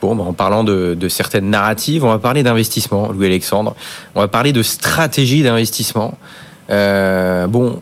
Bon, 0.00 0.16
bah, 0.16 0.24
en 0.24 0.32
parlant 0.32 0.64
de, 0.64 0.94
de, 0.98 1.08
certaines 1.08 1.50
narratives, 1.50 2.04
on 2.04 2.08
va 2.08 2.18
parler 2.18 2.42
d'investissement, 2.42 3.12
Louis-Alexandre. 3.12 3.74
On 4.14 4.20
va 4.20 4.28
parler 4.28 4.52
de 4.52 4.62
stratégie 4.62 5.42
d'investissement. 5.42 6.18
Euh, 6.70 7.46
bon, 7.46 7.80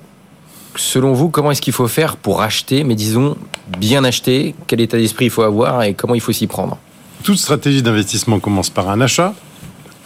selon 0.77 1.12
vous, 1.12 1.31
comment 1.31 1.50
est-ce 1.50 1.62
qu'il 1.62 1.73
faut 1.73 1.89
faire 1.89 2.17
pour 2.17 2.43
acheter, 2.43 2.85
mais 2.85 2.95
disons 2.95 3.37
bien 3.79 4.05
acheter? 4.05 4.55
Quel 4.67 4.81
état 4.81 4.97
d'esprit 4.97 5.27
il 5.27 5.31
faut 5.31 5.43
avoir 5.43 5.83
et 5.83 5.95
comment 5.95 6.15
il 6.15 6.21
faut 6.21 6.33
s'y 6.33 6.47
prendre? 6.47 6.79
Toute 7.23 7.39
stratégie 7.39 7.83
d'investissement 7.83 8.41
commence 8.41 8.71
par 8.71 8.89
un 8.89 9.00
achat, 9.00 9.35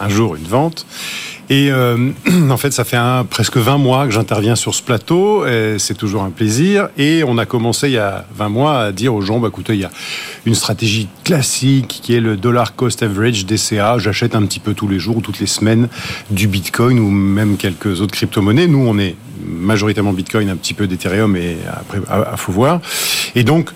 un 0.00 0.08
jour 0.08 0.36
une 0.36 0.44
vente, 0.44 0.86
et 1.50 1.70
euh, 1.70 2.10
en 2.50 2.56
fait, 2.56 2.72
ça 2.72 2.84
fait 2.84 2.98
presque 3.30 3.56
20 3.56 3.78
mois 3.78 4.06
que 4.06 4.12
j'interviens 4.12 4.56
sur 4.56 4.74
ce 4.74 4.82
plateau. 4.82 5.44
C'est 5.78 5.96
toujours 5.96 6.22
un 6.22 6.30
plaisir. 6.30 6.88
Et 6.96 7.22
on 7.24 7.38
a 7.38 7.46
commencé 7.46 7.88
il 7.88 7.94
y 7.94 7.98
a 7.98 8.26
20 8.36 8.48
mois 8.48 8.80
à 8.80 8.92
dire 8.92 9.14
aux 9.14 9.20
gens, 9.20 9.38
bah, 9.38 9.48
écoutez, 9.48 9.74
il 9.74 9.80
y 9.80 9.84
a 9.84 9.90
une 10.46 10.54
stratégie 10.54 11.08
classique 11.24 12.00
qui 12.02 12.14
est 12.14 12.20
le 12.20 12.36
dollar 12.36 12.74
cost 12.74 13.02
average 13.02 13.46
DCA. 13.46 13.98
J'achète 13.98 14.34
un 14.34 14.42
petit 14.42 14.60
peu 14.60 14.74
tous 14.74 14.88
les 14.88 14.98
jours 14.98 15.18
ou 15.18 15.20
toutes 15.20 15.40
les 15.40 15.46
semaines 15.46 15.88
du 16.30 16.48
Bitcoin 16.48 16.98
ou 16.98 17.10
même 17.10 17.56
quelques 17.56 18.00
autres 18.00 18.14
crypto-monnaies. 18.14 18.66
Nous, 18.66 18.84
on 18.86 18.98
est 18.98 19.16
majoritairement 19.44 20.12
Bitcoin, 20.12 20.48
un 20.48 20.56
petit 20.56 20.74
peu 20.74 20.86
d'Ethereum 20.86 21.36
et 21.36 21.56
après, 21.70 22.00
à, 22.08 22.36
faut 22.36 22.52
voir. 22.52 22.80
Et 23.34 23.44
donc, 23.44 23.70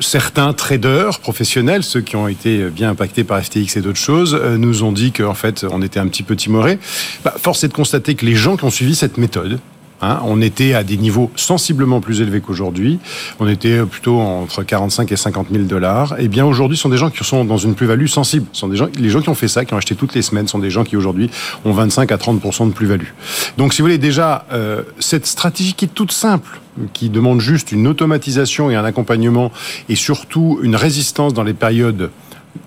certains 0.00 0.52
traders 0.52 1.20
professionnels, 1.20 1.82
ceux 1.82 2.00
qui 2.00 2.16
ont 2.16 2.28
été 2.28 2.68
bien 2.70 2.90
impactés 2.90 3.24
par 3.24 3.42
FTX 3.42 3.76
et 3.76 3.80
d'autres 3.80 3.98
choses, 3.98 4.34
euh, 4.34 4.56
nous 4.56 4.82
ont 4.82 4.92
dit 4.92 5.12
qu'en 5.12 5.34
fait, 5.34 5.64
on 5.70 5.82
était 5.82 6.00
un 6.00 6.08
petit 6.08 6.22
peu 6.22 6.36
timoré. 6.36 6.78
Bah, 7.24 7.34
force 7.38 7.62
est 7.64 7.68
de 7.68 7.72
constater 7.72 8.14
que 8.14 8.26
les 8.26 8.34
gens 8.34 8.56
qui 8.56 8.64
ont 8.64 8.70
suivi 8.70 8.94
cette 8.94 9.18
méthode, 9.18 9.60
Hein, 10.02 10.20
on 10.24 10.40
était 10.40 10.74
à 10.74 10.82
des 10.82 10.96
niveaux 10.96 11.30
sensiblement 11.36 12.00
plus 12.00 12.20
élevés 12.20 12.40
qu'aujourd'hui. 12.40 12.98
On 13.38 13.48
était 13.48 13.84
plutôt 13.84 14.18
entre 14.18 14.62
45 14.62 15.12
et 15.12 15.16
50 15.16 15.48
000 15.50 15.64
dollars. 15.64 16.14
Et 16.18 16.24
eh 16.24 16.28
bien 16.28 16.46
aujourd'hui, 16.46 16.76
ce 16.76 16.84
sont 16.84 16.88
des 16.88 16.96
gens 16.96 17.10
qui 17.10 17.22
sont 17.22 17.44
dans 17.44 17.58
une 17.58 17.74
plus-value 17.74 18.06
sensible. 18.06 18.46
Ce 18.52 18.60
sont 18.60 18.68
des 18.68 18.76
gens, 18.76 18.88
les 18.98 19.10
gens 19.10 19.20
qui 19.20 19.28
ont 19.28 19.34
fait 19.34 19.48
ça, 19.48 19.64
qui 19.64 19.74
ont 19.74 19.76
acheté 19.76 19.94
toutes 19.94 20.14
les 20.14 20.22
semaines, 20.22 20.48
sont 20.48 20.58
des 20.58 20.70
gens 20.70 20.84
qui 20.84 20.96
aujourd'hui 20.96 21.30
ont 21.64 21.72
25 21.72 22.12
à 22.12 22.16
30% 22.16 22.68
de 22.68 22.72
plus-value. 22.72 23.08
Donc, 23.58 23.74
si 23.74 23.82
vous 23.82 23.86
voulez 23.86 23.98
déjà 23.98 24.46
euh, 24.52 24.82
cette 24.98 25.26
stratégie 25.26 25.74
qui 25.74 25.84
est 25.84 25.94
toute 25.94 26.12
simple, 26.12 26.60
qui 26.92 27.10
demande 27.10 27.40
juste 27.40 27.72
une 27.72 27.86
automatisation 27.86 28.70
et 28.70 28.76
un 28.76 28.84
accompagnement, 28.84 29.52
et 29.88 29.96
surtout 29.96 30.60
une 30.62 30.76
résistance 30.76 31.34
dans 31.34 31.42
les 31.42 31.54
périodes 31.54 32.10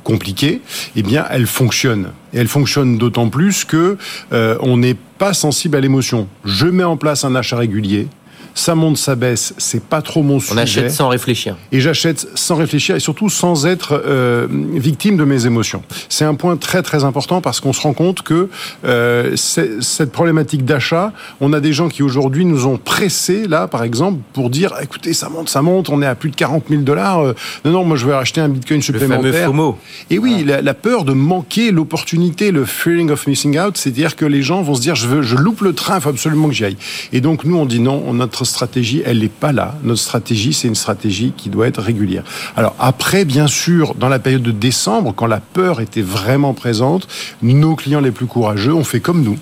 compliquée, 0.03 0.61
eh 0.95 1.03
bien, 1.03 1.25
elle 1.29 1.47
fonctionne. 1.47 2.11
Et 2.33 2.39
elle 2.39 2.47
fonctionne 2.47 2.97
d'autant 2.97 3.29
plus 3.29 3.65
que 3.65 3.97
euh, 4.31 4.57
on 4.61 4.77
n'est 4.77 4.97
pas 5.17 5.33
sensible 5.33 5.77
à 5.77 5.81
l'émotion. 5.81 6.27
Je 6.45 6.67
mets 6.67 6.83
en 6.83 6.97
place 6.97 7.23
un 7.25 7.35
achat 7.35 7.57
régulier, 7.57 8.07
ça 8.55 8.75
monte, 8.75 8.97
ça 8.97 9.15
baisse, 9.15 9.53
c'est 9.57 9.83
pas 9.83 10.01
trop 10.01 10.23
mon 10.23 10.39
sujet. 10.39 10.53
On 10.53 10.57
achète 10.57 10.91
sans 10.91 11.09
réfléchir. 11.09 11.55
Et 11.71 11.79
j'achète 11.79 12.27
sans 12.35 12.55
réfléchir 12.55 12.95
et 12.95 12.99
surtout 12.99 13.29
sans 13.29 13.65
être 13.65 14.01
euh, 14.05 14.47
victime 14.49 15.17
de 15.17 15.23
mes 15.23 15.45
émotions. 15.45 15.83
C'est 16.09 16.25
un 16.25 16.35
point 16.35 16.57
très 16.57 16.83
très 16.83 17.03
important 17.03 17.41
parce 17.41 17.59
qu'on 17.59 17.73
se 17.73 17.81
rend 17.81 17.93
compte 17.93 18.21
que 18.21 18.49
euh, 18.85 19.35
cette 19.35 20.11
problématique 20.11 20.65
d'achat, 20.65 21.13
on 21.41 21.53
a 21.53 21.59
des 21.59 21.73
gens 21.73 21.89
qui 21.89 22.03
aujourd'hui 22.03 22.45
nous 22.45 22.67
ont 22.67 22.77
pressés 22.77 23.47
là, 23.47 23.67
par 23.67 23.83
exemple, 23.83 24.19
pour 24.33 24.49
dire 24.49 24.73
écoutez, 24.81 25.13
ça 25.13 25.29
monte, 25.29 25.49
ça 25.49 25.61
monte, 25.61 25.89
on 25.89 26.01
est 26.01 26.05
à 26.05 26.15
plus 26.15 26.29
de 26.29 26.35
40 26.35 26.65
000 26.69 26.81
dollars. 26.83 27.21
Euh, 27.21 27.35
non, 27.65 27.71
non, 27.71 27.83
moi 27.83 27.97
je 27.97 28.05
vais 28.05 28.13
acheter 28.13 28.41
un 28.41 28.49
bitcoin 28.49 28.81
supplémentaire. 28.81 29.23
Le 29.23 29.31
fameux 29.31 29.45
FOMO. 29.45 29.77
Et 30.09 30.19
oui, 30.19 30.43
la, 30.45 30.61
la, 30.61 30.73
peur 30.73 31.05
de 31.05 31.13
manquer 31.13 31.71
l'opportunité, 31.71 32.51
le 32.51 32.65
feeling 32.65 33.09
of 33.09 33.25
missing 33.27 33.59
out, 33.59 33.77
c'est-à-dire 33.77 34.15
que 34.15 34.25
les 34.25 34.41
gens 34.41 34.61
vont 34.61 34.75
se 34.75 34.81
dire 34.81 34.95
je 34.95 35.07
veux, 35.07 35.21
je 35.21 35.35
loupe 35.35 35.61
le 35.61 35.73
train, 35.73 35.95
il 35.95 36.01
faut 36.01 36.09
absolument 36.09 36.49
que 36.49 36.53
j'y 36.53 36.65
aille. 36.65 36.77
Et 37.11 37.21
donc 37.21 37.45
nous 37.45 37.57
on 37.57 37.65
dit 37.65 37.79
non, 37.79 38.13
notre 38.13 38.42
stratégie, 38.49 39.01
elle 39.05 39.19
n'est 39.19 39.27
pas 39.29 39.51
là. 39.51 39.75
Notre 39.83 40.01
stratégie, 40.01 40.53
c'est 40.53 40.67
une 40.67 40.75
stratégie 40.75 41.33
qui 41.35 41.49
doit 41.49 41.67
être 41.67 41.81
régulière. 41.81 42.23
Alors 42.55 42.75
après, 42.79 43.25
bien 43.25 43.47
sûr, 43.47 43.95
dans 43.95 44.09
la 44.09 44.19
période 44.19 44.43
de 44.43 44.51
décembre, 44.51 45.13
quand 45.15 45.27
la 45.27 45.39
peur 45.39 45.81
était 45.81 46.01
vraiment 46.01 46.53
présente, 46.53 47.07
nos 47.41 47.75
clients 47.75 48.01
les 48.01 48.11
plus 48.11 48.25
courageux 48.27 48.73
ont 48.73 48.83
fait 48.83 48.99
comme 48.99 49.23
nous. 49.23 49.37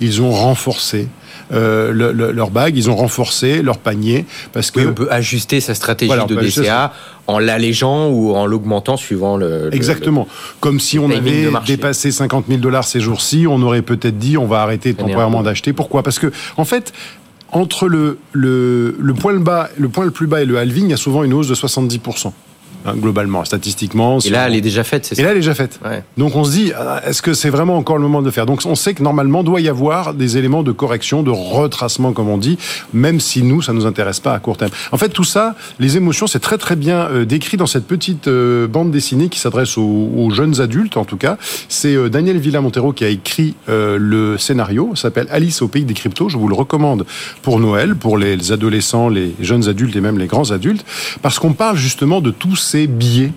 Ils 0.00 0.22
ont 0.22 0.30
renforcé 0.32 1.08
euh, 1.52 1.92
le- 1.92 2.12
le- 2.12 2.32
leur 2.32 2.50
bague, 2.50 2.76
ils 2.78 2.88
ont 2.88 2.96
renforcé 2.96 3.60
leur 3.60 3.76
panier 3.76 4.24
parce 4.54 4.70
que 4.70 4.80
Oui, 4.80 4.86
on 4.88 4.94
peut 4.94 5.08
ajuster 5.10 5.60
sa 5.60 5.74
stratégie 5.74 6.06
Voilà, 6.08 6.24
de 6.24 6.34
DCA 6.34 6.92
en 7.26 7.38
l'allégeant 7.38 8.08
ou 8.08 8.34
en 8.34 8.46
l'augmentant 8.46 8.96
suivant 8.96 9.36
le. 9.36 9.64
le- 9.68 9.74
Exactement. 9.74 10.26
Comme 10.60 10.80
si 10.80 10.98
on 10.98 11.10
avait 11.10 11.48
dépassé 11.66 12.10
50 12.10 12.46
000 12.48 12.58
dollars 12.60 12.84
ces 12.84 13.00
jours-ci, 13.00 13.46
on 13.46 13.60
aurait 13.60 13.82
peut-être 13.82 14.16
dit 14.18 14.38
on 14.38 14.46
va 14.46 14.62
arrêter 14.62 14.94
temporairement 14.94 15.42
d'acheter. 15.42 15.74
Pourquoi? 15.74 16.02
Parce 16.02 16.18
que 16.18 16.32
en 16.56 16.64
fait, 16.64 16.92
entre 17.52 17.86
le, 17.86 18.18
le, 18.32 18.96
le 18.98 19.14
point 19.14 19.32
le 19.32 19.38
bas, 19.38 19.68
le 19.78 19.88
point 19.88 20.04
le 20.04 20.10
plus 20.10 20.26
bas 20.26 20.42
et 20.42 20.46
le 20.46 20.58
halving, 20.58 20.86
il 20.86 20.90
y 20.90 20.94
a 20.94 20.96
souvent 20.96 21.22
une 21.22 21.34
hausse 21.34 21.48
de 21.48 21.54
70 21.54 22.00
hein, 22.86 22.94
globalement, 22.96 23.44
statistiquement. 23.44 24.18
Et 24.20 24.30
là, 24.30 24.46
elle 24.46 24.54
est 24.54 24.60
déjà 24.60 24.84
faite, 24.84 25.06
c'est 25.06 25.14
et 25.14 25.16
ça 25.16 25.22
là, 25.22 25.30
elle 25.30 25.36
est 25.36 25.40
déjà 25.40 25.54
faite. 25.54 25.80
Ouais. 25.84 26.02
Donc 26.16 26.36
on 26.36 26.44
se 26.44 26.52
dit, 26.52 26.72
ah, 26.76 27.00
est-ce 27.06 27.22
que 27.22 27.34
c'est 27.34 27.50
vraiment 27.50 27.76
encore 27.76 27.96
le 27.96 28.02
moment 28.02 28.20
de 28.20 28.26
le 28.26 28.30
faire? 28.32 28.46
Donc 28.46 28.62
on 28.64 28.74
sait 28.74 28.94
que 28.94 29.02
normalement 29.02 29.42
doit 29.42 29.60
y 29.60 29.68
avoir 29.68 30.14
des 30.14 30.36
éléments 30.36 30.62
de 30.62 30.72
correction, 30.72 31.22
de 31.22 31.30
retracement, 31.30 32.12
comme 32.12 32.28
on 32.28 32.38
dit, 32.38 32.58
même 32.92 33.20
si 33.20 33.42
nous, 33.42 33.62
ça 33.62 33.72
nous 33.72 33.86
intéresse 33.86 34.20
pas 34.20 34.34
à 34.34 34.38
court 34.38 34.56
terme. 34.56 34.70
En 34.92 34.96
fait, 34.96 35.08
tout 35.10 35.24
ça, 35.24 35.54
les 35.78 35.96
émotions, 35.96 36.26
c'est 36.26 36.40
très 36.40 36.58
très 36.58 36.76
bien 36.76 37.08
euh, 37.10 37.24
décrit 37.24 37.56
dans 37.56 37.66
cette 37.66 37.86
petite 37.86 38.28
euh, 38.28 38.66
bande 38.66 38.90
dessinée 38.90 39.28
qui 39.28 39.38
s'adresse 39.38 39.78
aux, 39.78 40.10
aux 40.16 40.30
jeunes 40.30 40.60
adultes, 40.60 40.96
en 40.96 41.04
tout 41.04 41.16
cas. 41.16 41.36
C'est 41.68 41.94
euh, 41.94 42.08
Daniel 42.08 42.38
Villa-Montero 42.38 42.92
qui 42.92 43.04
a 43.04 43.08
écrit 43.08 43.54
euh, 43.68 43.96
le 43.98 44.38
scénario. 44.38 44.94
S'appelle 44.94 45.26
Alice 45.30 45.62
au 45.62 45.68
pays 45.68 45.84
des 45.84 45.94
cryptos. 45.94 46.28
Je 46.28 46.36
vous 46.36 46.48
le 46.48 46.54
recommande 46.54 47.04
pour 47.42 47.58
Noël, 47.58 47.96
pour 47.96 48.18
les, 48.18 48.36
les 48.36 48.52
adolescents, 48.52 49.08
les 49.08 49.34
jeunes 49.40 49.68
adultes 49.68 49.96
et 49.96 50.00
même 50.00 50.18
les 50.18 50.26
grands 50.26 50.50
adultes, 50.50 50.84
parce 51.22 51.38
qu'on 51.38 51.52
parle 51.52 51.76
justement 51.76 52.20
de 52.20 52.30
tous 52.30 52.56
ces 52.72 52.86
billets 52.86 53.32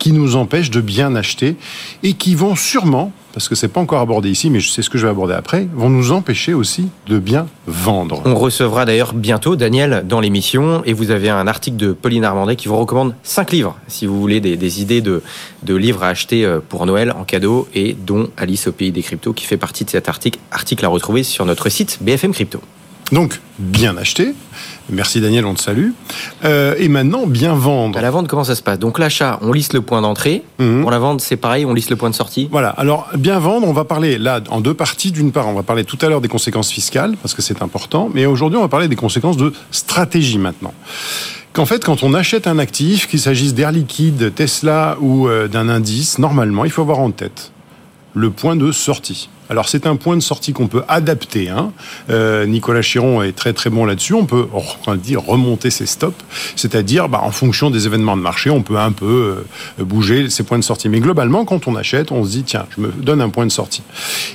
qui 0.00 0.10
nous 0.10 0.34
empêchent 0.34 0.72
de 0.72 0.80
bien 0.80 1.14
acheter 1.14 1.54
et 2.02 2.14
qui 2.14 2.34
vont 2.34 2.56
sûrement, 2.56 3.12
parce 3.32 3.48
que 3.48 3.54
c'est 3.54 3.68
pas 3.68 3.80
encore 3.80 4.00
abordé 4.00 4.28
ici, 4.28 4.50
mais 4.50 4.58
c'est 4.60 4.82
ce 4.82 4.90
que 4.90 4.98
je 4.98 5.04
vais 5.04 5.10
aborder 5.10 5.34
après, 5.34 5.68
vont 5.72 5.88
nous 5.88 6.10
empêcher 6.10 6.52
aussi 6.52 6.88
de 7.06 7.20
bien 7.20 7.46
vendre. 7.68 8.20
On 8.24 8.34
recevra 8.34 8.84
d'ailleurs 8.84 9.14
bientôt 9.14 9.54
Daniel 9.54 10.02
dans 10.04 10.18
l'émission 10.18 10.82
et 10.84 10.94
vous 10.94 11.12
avez 11.12 11.30
un 11.30 11.46
article 11.46 11.76
de 11.76 11.92
Pauline 11.92 12.24
Armandet 12.24 12.56
qui 12.56 12.66
vous 12.66 12.76
recommande 12.76 13.14
5 13.22 13.52
livres 13.52 13.78
si 13.86 14.06
vous 14.06 14.20
voulez 14.20 14.40
des, 14.40 14.82
idées 14.82 15.00
de, 15.00 15.22
de 15.62 15.74
livres 15.76 16.02
à 16.02 16.08
acheter 16.08 16.44
euh, 16.44 16.58
pour 16.68 16.84
Noël 16.84 17.12
en 17.16 17.22
cadeau 17.22 17.68
et 17.72 17.94
dont 17.94 18.30
Alice 18.36 18.66
au 18.66 18.72
pays 18.72 18.90
des 18.90 19.02
cryptos 19.02 19.32
qui 19.32 19.44
fait 19.44 19.56
partie 19.56 19.84
de 19.84 19.90
cet 19.90 20.08
article, 20.08 20.40
article 20.50 20.84
à 20.84 20.88
retrouver 20.88 21.22
sur 21.22 21.46
notre 21.46 21.68
site 21.68 21.98
BFM 22.00 22.32
Crypto. 22.32 22.60
Donc, 23.12 23.40
bien 23.58 23.96
acheter. 23.98 24.34
Merci 24.90 25.20
Daniel, 25.20 25.44
on 25.44 25.54
te 25.54 25.60
salue. 25.60 25.90
Euh, 26.44 26.74
et 26.78 26.88
maintenant, 26.88 27.26
bien 27.26 27.54
vendre. 27.54 27.98
À 27.98 28.02
la 28.02 28.10
vente, 28.10 28.26
comment 28.26 28.44
ça 28.44 28.54
se 28.54 28.62
passe? 28.62 28.78
Donc 28.78 28.98
l'achat, 28.98 29.38
on 29.42 29.52
liste 29.52 29.74
le 29.74 29.82
point 29.82 30.00
d'entrée. 30.00 30.42
Mhm. 30.58 30.80
Pour 30.80 30.90
la 30.90 30.98
vente, 30.98 31.20
c'est 31.20 31.36
pareil, 31.36 31.64
on 31.64 31.74
liste 31.74 31.90
le 31.90 31.96
point 31.96 32.10
de 32.10 32.14
sortie. 32.14 32.48
Voilà, 32.50 32.70
alors 32.70 33.08
bien 33.16 33.38
vendre, 33.38 33.68
on 33.68 33.72
va 33.72 33.84
parler 33.84 34.18
là 34.18 34.40
en 34.48 34.60
deux 34.60 34.74
parties. 34.74 35.12
D'une 35.12 35.30
part, 35.30 35.46
on 35.46 35.54
va 35.54 35.62
parler 35.62 35.84
tout 35.84 35.98
à 36.00 36.08
l'heure 36.08 36.20
des 36.20 36.28
conséquences 36.28 36.70
fiscales, 36.70 37.16
parce 37.20 37.34
que 37.34 37.42
c'est 37.42 37.62
important, 37.62 38.10
mais 38.12 38.26
aujourd'hui, 38.26 38.58
on 38.58 38.62
va 38.62 38.68
parler 38.68 38.88
des 38.88 38.96
conséquences 38.96 39.36
de 39.36 39.52
stratégie 39.70 40.38
maintenant. 40.38 40.74
Qu'en 41.52 41.66
fait, 41.66 41.84
quand 41.84 42.02
on 42.02 42.14
achète 42.14 42.46
un 42.46 42.58
actif, 42.58 43.08
qu'il 43.08 43.20
s'agisse 43.20 43.52
d'Air 43.52 43.72
Liquide, 43.72 44.32
Tesla 44.34 44.96
ou 45.00 45.28
euh, 45.28 45.48
d'un 45.48 45.68
indice, 45.68 46.18
normalement, 46.18 46.64
il 46.64 46.70
faut 46.70 46.82
avoir 46.82 46.98
en 46.98 47.10
tête 47.10 47.52
le 48.14 48.30
point 48.30 48.56
de 48.56 48.72
sortie. 48.72 49.28
Alors 49.50 49.68
c'est 49.68 49.86
un 49.86 49.96
point 49.96 50.16
de 50.16 50.22
sortie 50.22 50.52
qu'on 50.52 50.68
peut 50.68 50.82
adapter. 50.88 51.48
Hein. 51.48 51.72
Euh, 52.10 52.46
Nicolas 52.46 52.82
Chiron 52.82 53.22
est 53.22 53.32
très 53.32 53.52
très 53.52 53.70
bon 53.70 53.84
là-dessus. 53.84 54.14
On 54.14 54.26
peut 54.26 54.46
on 54.52 55.20
remonter 55.26 55.70
ses 55.70 55.86
stops, 55.86 56.24
c'est-à-dire 56.56 57.08
bah, 57.08 57.20
en 57.22 57.30
fonction 57.30 57.70
des 57.70 57.86
événements 57.86 58.16
de 58.16 58.22
marché, 58.22 58.50
on 58.50 58.62
peut 58.62 58.78
un 58.78 58.92
peu 58.92 59.44
euh, 59.80 59.84
bouger 59.84 60.30
ses 60.30 60.42
points 60.42 60.58
de 60.58 60.64
sortie. 60.64 60.88
Mais 60.88 61.00
globalement, 61.00 61.44
quand 61.44 61.66
on 61.68 61.76
achète, 61.76 62.12
on 62.12 62.24
se 62.24 62.30
dit 62.30 62.44
tiens, 62.44 62.66
je 62.76 62.82
me 62.82 62.92
donne 62.92 63.20
un 63.20 63.28
point 63.28 63.46
de 63.46 63.52
sortie. 63.52 63.82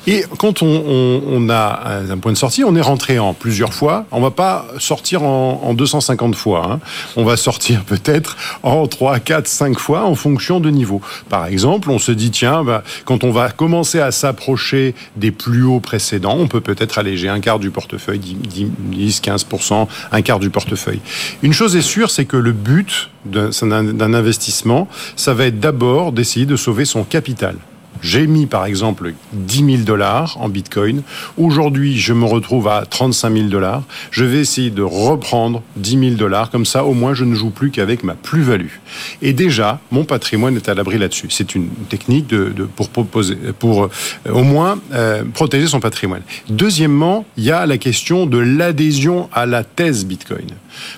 Et 0.05 0.25
quand 0.37 0.61
on, 0.61 1.49
a 1.49 2.01
un 2.09 2.17
point 2.17 2.31
de 2.31 2.37
sortie, 2.37 2.63
on 2.63 2.75
est 2.75 2.81
rentré 2.81 3.19
en 3.19 3.33
plusieurs 3.33 3.73
fois. 3.73 4.05
On 4.11 4.21
va 4.21 4.31
pas 4.31 4.67
sortir 4.79 5.23
en, 5.23 5.61
en 5.63 5.73
250 5.73 6.35
fois. 6.35 6.69
Hein. 6.71 6.79
On 7.15 7.23
va 7.23 7.37
sortir 7.37 7.83
peut-être 7.83 8.37
en 8.63 8.87
3, 8.87 9.19
4, 9.19 9.47
5 9.47 9.79
fois 9.79 10.05
en 10.05 10.15
fonction 10.15 10.59
de 10.59 10.69
niveau. 10.69 11.01
Par 11.29 11.45
exemple, 11.45 11.89
on 11.89 11.99
se 11.99 12.11
dit 12.11 12.31
tiens, 12.31 12.63
bah, 12.63 12.83
quand 13.05 13.23
on 13.23 13.31
va 13.31 13.49
commencer 13.49 13.99
à 13.99 14.11
s'approcher 14.11 14.95
des 15.15 15.31
plus 15.31 15.63
hauts 15.63 15.79
précédents, 15.79 16.35
on 16.37 16.47
peut 16.47 16.61
peut-être 16.61 16.97
alléger 16.97 17.29
un 17.29 17.39
quart 17.39 17.59
du 17.59 17.71
portefeuille, 17.71 18.19
10, 18.19 18.67
10 18.77 19.21
15%, 19.21 19.87
un 20.11 20.21
quart 20.21 20.39
du 20.39 20.49
portefeuille. 20.49 21.01
Une 21.41 21.53
chose 21.53 21.75
est 21.75 21.81
sûre, 21.81 22.09
c'est 22.09 22.25
que 22.25 22.37
le 22.37 22.51
but 22.51 23.09
d'un 23.25 24.13
investissement, 24.13 24.87
ça 25.15 25.33
va 25.33 25.45
être 25.45 25.59
d'abord 25.59 26.11
d'essayer 26.11 26.45
de 26.45 26.55
sauver 26.55 26.85
son 26.85 27.03
capital. 27.03 27.55
J'ai 28.01 28.27
mis 28.27 28.45
par 28.45 28.65
exemple 28.65 29.13
10 29.33 29.65
000 29.65 29.77
dollars 29.83 30.37
en 30.39 30.49
Bitcoin. 30.49 31.01
Aujourd'hui, 31.37 31.97
je 31.97 32.13
me 32.13 32.25
retrouve 32.25 32.67
à 32.67 32.85
35 32.85 33.33
000 33.33 33.47
dollars. 33.47 33.83
Je 34.11 34.23
vais 34.23 34.39
essayer 34.39 34.69
de 34.69 34.81
reprendre 34.81 35.61
10 35.75 35.99
000 35.99 36.11
dollars. 36.15 36.49
Comme 36.49 36.65
ça, 36.65 36.83
au 36.85 36.93
moins, 36.93 37.13
je 37.13 37.23
ne 37.23 37.35
joue 37.35 37.49
plus 37.49 37.71
qu'avec 37.71 38.03
ma 38.03 38.15
plus-value. 38.15 38.79
Et 39.21 39.33
déjà, 39.33 39.79
mon 39.91 40.03
patrimoine 40.03 40.55
est 40.55 40.69
à 40.69 40.73
l'abri 40.73 40.97
là-dessus. 40.97 41.27
C'est 41.29 41.55
une 41.55 41.69
technique 41.89 42.33
pour 42.75 42.89
proposer, 42.89 43.35
pour 43.59 43.85
euh, 43.85 43.89
au 44.31 44.43
moins 44.43 44.79
euh, 44.93 45.23
protéger 45.33 45.67
son 45.67 45.79
patrimoine. 45.79 46.21
Deuxièmement, 46.49 47.25
il 47.37 47.43
y 47.43 47.51
a 47.51 47.65
la 47.65 47.77
question 47.77 48.25
de 48.25 48.37
l'adhésion 48.37 49.29
à 49.33 49.45
la 49.45 49.63
thèse 49.63 50.05
Bitcoin. 50.05 50.47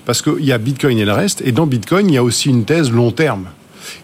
Parce 0.04 0.22
qu'il 0.22 0.44
y 0.44 0.52
a 0.52 0.58
Bitcoin 0.58 0.98
et 0.98 1.04
le 1.04 1.12
reste. 1.12 1.42
Et 1.44 1.52
dans 1.52 1.66
Bitcoin, 1.66 2.08
il 2.08 2.14
y 2.14 2.18
a 2.18 2.22
aussi 2.22 2.48
une 2.48 2.64
thèse 2.64 2.90
long 2.90 3.10
terme. 3.10 3.46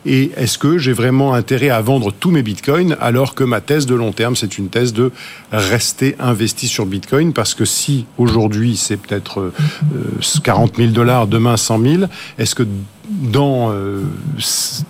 Et 0.04 0.30
est-ce 0.36 0.58
que 0.58 0.78
j'ai 0.78 0.92
vraiment 0.92 1.34
intérêt 1.34 1.70
à 1.70 1.80
vendre 1.80 2.12
tous 2.12 2.30
mes 2.30 2.42
bitcoins 2.42 2.96
alors 3.00 3.34
que 3.34 3.44
ma 3.44 3.60
thèse 3.60 3.86
de 3.86 3.94
long 3.94 4.12
terme, 4.12 4.36
c'est 4.36 4.58
une 4.58 4.68
thèse 4.68 4.92
de 4.92 5.10
rester 5.52 6.16
investi 6.18 6.68
sur 6.68 6.86
bitcoin 6.86 7.32
Parce 7.32 7.54
que 7.54 7.64
si 7.64 8.06
aujourd'hui 8.18 8.76
c'est 8.76 8.96
peut-être 8.96 9.40
euh, 9.40 10.40
40 10.42 10.76
000 10.76 10.90
dollars, 10.90 11.26
demain 11.26 11.56
100 11.56 11.80
000, 11.80 12.02
est-ce 12.38 12.54
que 12.54 12.64
dans 13.08 13.70
euh, 13.70 14.02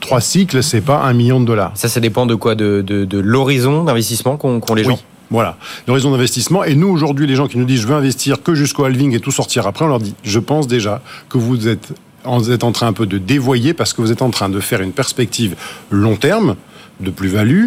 trois 0.00 0.20
cycles, 0.20 0.62
c'est 0.62 0.80
pas 0.80 1.02
un 1.02 1.12
million 1.12 1.40
de 1.40 1.44
dollars? 1.44 1.72
Ça, 1.74 1.88
ça 1.88 2.00
dépend 2.00 2.26
de 2.26 2.34
quoi? 2.34 2.54
De, 2.54 2.82
de, 2.86 3.04
de 3.04 3.18
l'horizon 3.18 3.84
d'investissement 3.84 4.36
qu'ont 4.36 4.74
les 4.74 4.84
gens? 4.84 4.92
Oui. 4.92 4.98
Voilà, 5.30 5.56
l'horizon 5.88 6.12
d'investissement. 6.12 6.62
Et 6.62 6.76
nous, 6.76 6.88
aujourd'hui, 6.88 7.26
les 7.26 7.34
gens 7.34 7.48
qui 7.48 7.58
nous 7.58 7.64
disent 7.64 7.80
je 7.80 7.88
veux 7.88 7.96
investir 7.96 8.42
que 8.42 8.54
jusqu'au 8.54 8.84
halving 8.84 9.12
et 9.12 9.20
tout 9.20 9.32
sortir 9.32 9.66
après, 9.66 9.84
on 9.84 9.88
leur 9.88 9.98
dit 9.98 10.14
je 10.22 10.38
pense 10.38 10.68
déjà 10.68 11.02
que 11.28 11.38
vous 11.38 11.66
êtes 11.66 11.92
vous 12.26 12.50
êtes 12.50 12.64
en 12.64 12.72
train 12.72 12.88
un 12.88 12.92
peu 12.92 13.06
de 13.06 13.18
dévoyer 13.18 13.74
parce 13.74 13.92
que 13.92 14.02
vous 14.02 14.12
êtes 14.12 14.22
en 14.22 14.30
train 14.30 14.48
de 14.48 14.60
faire 14.60 14.80
une 14.80 14.92
perspective 14.92 15.56
long 15.90 16.16
terme 16.16 16.56
de 17.00 17.10
plus-value 17.10 17.66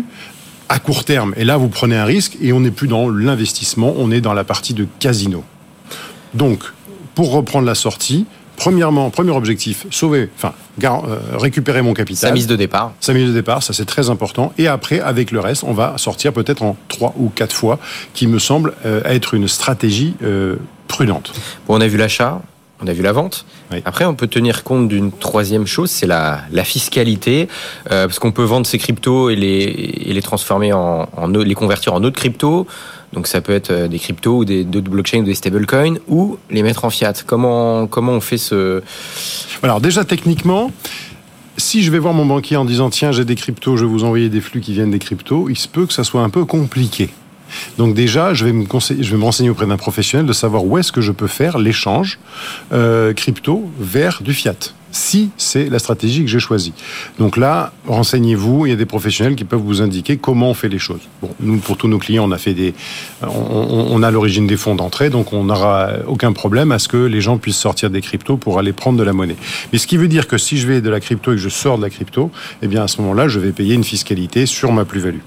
à 0.70 0.80
court 0.80 1.04
terme. 1.04 1.34
Et 1.36 1.44
là, 1.44 1.58
vous 1.58 1.70
prenez 1.70 1.98
un 1.98 2.06
risque 2.06 2.38
et 2.42 2.54
on 2.54 2.60
n'est 2.60 2.72
plus 2.72 2.88
dans 2.88 3.10
l'investissement, 3.10 3.94
on 3.98 4.12
est 4.12 4.22
dans 4.22 4.34
la 4.34 4.44
partie 4.44 4.74
de 4.74 4.88
casino. 5.00 5.44
Donc, 6.34 6.64
pour 7.16 7.32
reprendre 7.32 7.66
la 7.66 7.76
sortie, 7.76 8.26
premièrement, 8.56 9.10
premier 9.10 9.32
objectif, 9.32 9.88
sauver, 9.90 10.30
enfin, 10.36 10.54
euh, 10.84 11.20
récupérer 11.34 11.82
mon 11.82 11.94
capital. 11.94 12.30
Sa 12.30 12.34
mise 12.34 12.48
de 12.48 12.56
départ. 12.56 12.94
Sa 13.00 13.14
mise 13.14 13.28
de 13.28 13.34
départ, 13.34 13.64
ça 13.64 13.74
c'est 13.74 13.86
très 13.86 14.10
important. 14.10 14.54
Et 14.58 14.68
après, 14.68 15.00
avec 15.00 15.32
le 15.32 15.40
reste, 15.40 15.64
on 15.64 15.74
va 15.74 15.98
sortir 15.98 16.34
peut-être 16.34 16.62
en 16.62 16.78
trois 16.88 17.14
ou 17.18 17.30
quatre 17.30 17.56
fois, 17.56 17.80
qui 18.14 18.28
me 18.28 18.38
semble 18.38 18.74
euh, 18.86 19.02
être 19.06 19.34
une 19.34 19.48
stratégie 19.48 20.14
euh, 20.24 20.58
prudente. 20.88 21.34
Bon, 21.68 21.78
on 21.78 21.82
a 21.82 21.88
vu 21.88 21.98
l'achat, 21.98 22.42
on 22.82 22.88
a 22.88 22.94
vu 22.94 23.02
la 23.02 23.12
vente. 23.12 23.46
Oui. 23.72 23.82
Après, 23.86 24.06
on 24.06 24.16
peut 24.16 24.28
tenir 24.28 24.64
compte 24.64 24.88
d'une 24.88 25.12
troisième 25.12 25.68
chose, 25.68 25.90
c'est 25.90 26.08
la, 26.08 26.42
la 26.52 26.64
fiscalité, 26.64 27.48
euh, 27.92 28.08
parce 28.08 28.20
qu'on 28.20 28.32
peut 28.32 28.44
vendre 28.44 28.66
ces 28.66 28.78
cryptos 28.78 29.30
et 29.30 29.36
les, 29.36 29.64
et 30.06 30.14
les 30.14 30.22
transformer 30.22 30.74
en, 30.74 31.08
les 31.28 31.56
convertir 31.56 31.94
en 31.94 32.04
autres 32.04 32.18
cryptos. 32.18 32.68
Donc 33.12 33.28
ça 33.28 33.42
peut 33.42 33.54
être 33.54 33.72
euh, 33.72 33.88
des 33.88 33.98
cryptos 33.98 34.38
ou 34.38 34.46
des 34.46 34.64
d'autres 34.64 34.90
blockchains 34.92 35.22
ou 35.22 35.24
des 35.24 35.34
stablecoins 35.34 35.96
ou 36.08 36.38
les 36.52 36.62
mettre 36.62 36.86
en 36.86 36.90
fiat. 36.90 37.14
Comment 37.26 37.88
comment 37.88 38.14
on 38.14 38.22
fait 38.22 38.38
ce 38.38 38.84
Alors 39.64 39.82
déjà 39.82 40.06
techniquement, 40.06 40.72
si 41.58 41.82
je 41.82 41.92
vais 41.92 41.98
voir 41.98 42.14
mon 42.14 42.28
banquier 42.28 42.56
en 42.56 42.66
disant 42.66 42.92
tiens 42.92 43.12
j'ai 43.12 43.26
des 43.26 43.36
cryptos, 43.36 43.78
je 43.78 43.86
vais 43.86 43.90
vous 43.90 44.04
envoyer 44.04 44.30
des 44.30 44.42
flux 44.42 44.62
qui 44.62 44.74
viennent 44.74 44.92
des 44.92 45.00
cryptos, 45.00 45.50
il 45.50 45.58
se 45.58 45.68
peut 45.68 45.88
que 45.88 45.94
ça 45.94 46.04
soit 46.04 46.22
un 46.22 46.30
peu 46.30 46.46
compliqué. 46.46 47.10
Donc 47.78 47.94
déjà, 47.94 48.34
je 48.34 48.46
vais 48.46 48.54
me 48.54 48.66
conseiller, 48.66 49.04
je 49.04 49.12
vais 49.12 49.18
me 49.18 49.24
renseigner 49.24 49.50
auprès 49.50 49.66
d'un 49.66 49.78
professionnel 49.78 50.26
de 50.26 50.34
savoir 50.34 50.66
où 50.66 50.78
est-ce 50.78 50.92
que 50.92 51.02
je 51.02 51.12
peux 51.12 51.28
faire 51.28 51.58
l'échange 51.58 52.20
euh, 52.74 53.14
crypto 53.14 53.70
vers 53.80 54.22
du 54.22 54.34
fiat. 54.34 54.56
Si 54.92 55.30
c'est 55.38 55.70
la 55.70 55.78
stratégie 55.78 56.24
que 56.24 56.30
j'ai 56.30 56.40
choisie. 56.40 56.74
Donc 57.20 57.38
là, 57.38 57.74
renseignez-vous. 57.86 58.66
Il 58.66 58.70
y 58.70 58.74
a 58.74 58.76
des 58.76 58.88
professionnels 58.88 59.36
qui 59.36 59.44
peuvent 59.44 59.62
vous 59.62 59.84
indiquer 59.84 60.18
comment 60.18 60.50
on 60.50 60.54
fait 60.56 60.68
les 60.68 60.80
choses. 60.80 61.02
Nous, 61.40 61.60
pour 61.60 61.78
tous 61.78 61.88
nos 61.88 62.00
clients, 62.00 62.28
on 62.28 62.32
a 62.32 62.40
fait 62.40 62.56
des, 62.56 62.74
on 63.22 64.02
a 64.02 64.10
l'origine 64.10 64.48
des 64.48 64.58
fonds 64.58 64.74
d'entrée, 64.74 65.12
donc 65.12 65.32
on 65.32 65.44
n'aura 65.44 65.90
aucun 66.08 66.34
problème 66.34 66.72
à 66.72 66.80
ce 66.80 66.88
que 66.88 66.98
les 66.98 67.22
gens 67.22 67.38
puissent 67.38 67.58
sortir 67.58 67.92
des 67.92 68.02
cryptos 68.02 68.38
pour 68.38 68.58
aller 68.58 68.74
prendre 68.74 68.98
de 68.98 69.04
la 69.04 69.14
monnaie. 69.14 69.38
Mais 69.72 69.78
ce 69.78 69.86
qui 69.86 69.98
veut 69.98 70.08
dire 70.08 70.28
que 70.28 70.40
si 70.40 70.58
je 70.58 70.68
vais 70.68 70.82
de 70.82 70.90
la 70.90 71.00
crypto 71.00 71.34
et 71.34 71.36
que 71.36 71.42
je 71.42 71.50
sors 71.50 71.78
de 71.78 71.84
la 71.84 71.92
crypto, 71.92 72.32
eh 72.64 72.68
bien 72.68 72.82
à 72.82 72.88
ce 72.88 73.00
moment-là, 73.02 73.28
je 73.28 73.40
vais 73.40 73.52
payer 73.52 73.76
une 73.76 73.84
fiscalité 73.84 74.48
sur 74.48 74.72
ma 74.72 74.86
plus-value. 74.86 75.22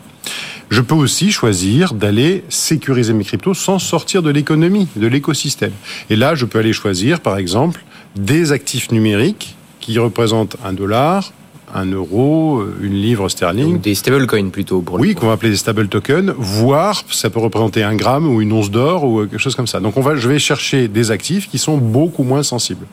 Je 0.73 0.81
peux 0.81 0.95
aussi 0.95 1.31
choisir 1.31 1.93
d'aller 1.93 2.45
sécuriser 2.49 3.13
mes 3.13 3.25
cryptos 3.25 3.53
sans 3.53 3.79
sortir 3.79 4.23
de 4.23 4.31
l'économie, 4.31 4.89
de 4.97 5.07
l'écosystème. 5.07 5.73
Et 6.09 6.17
là, 6.17 6.35
je 6.35 6.47
peux 6.47 6.59
aller 6.59 6.73
choisir, 6.73 7.21
par 7.21 7.37
exemple, 7.37 7.85
des 8.17 8.53
actifs 8.53 8.91
numériques 8.91 9.55
qui 9.81 9.99
représentent 9.99 10.57
un 10.65 10.73
dollar, 10.73 11.35
un 11.75 11.87
euro, 11.87 12.63
une 12.81 12.95
livre 12.95 13.29
sterling. 13.29 13.81
des 13.81 13.95
stablecoins 13.95 14.51
plutôt 14.51 14.83
pour 14.83 15.01
Oui, 15.01 15.15
qu'on 15.15 15.27
va 15.27 15.33
appeler 15.33 15.51
des 15.51 15.57
stable 15.57 15.89
tokens, 15.89 16.33
voire 16.37 17.05
ça 17.11 17.31
peut 17.31 17.41
représenter 17.41 17.83
un 17.83 17.95
gramme 17.95 18.29
ou 18.29 18.41
une 18.41 18.53
once 18.53 18.71
d'or 18.71 19.05
ou 19.05 19.21
quelque 19.27 19.39
chose 19.39 19.55
comme 19.55 19.67
ça. 19.67 19.81
Donc 19.81 19.97
on 19.97 20.01
va, 20.01 20.17
je 20.17 20.29
vais 20.29 20.39
chercher 20.39 20.89
des 20.89 21.11
actifs 21.11 21.49
qui 21.49 21.59
sont 21.59 21.79
beaucoup 21.79 22.23
moins 22.23 22.43
sensibles. 22.43 22.87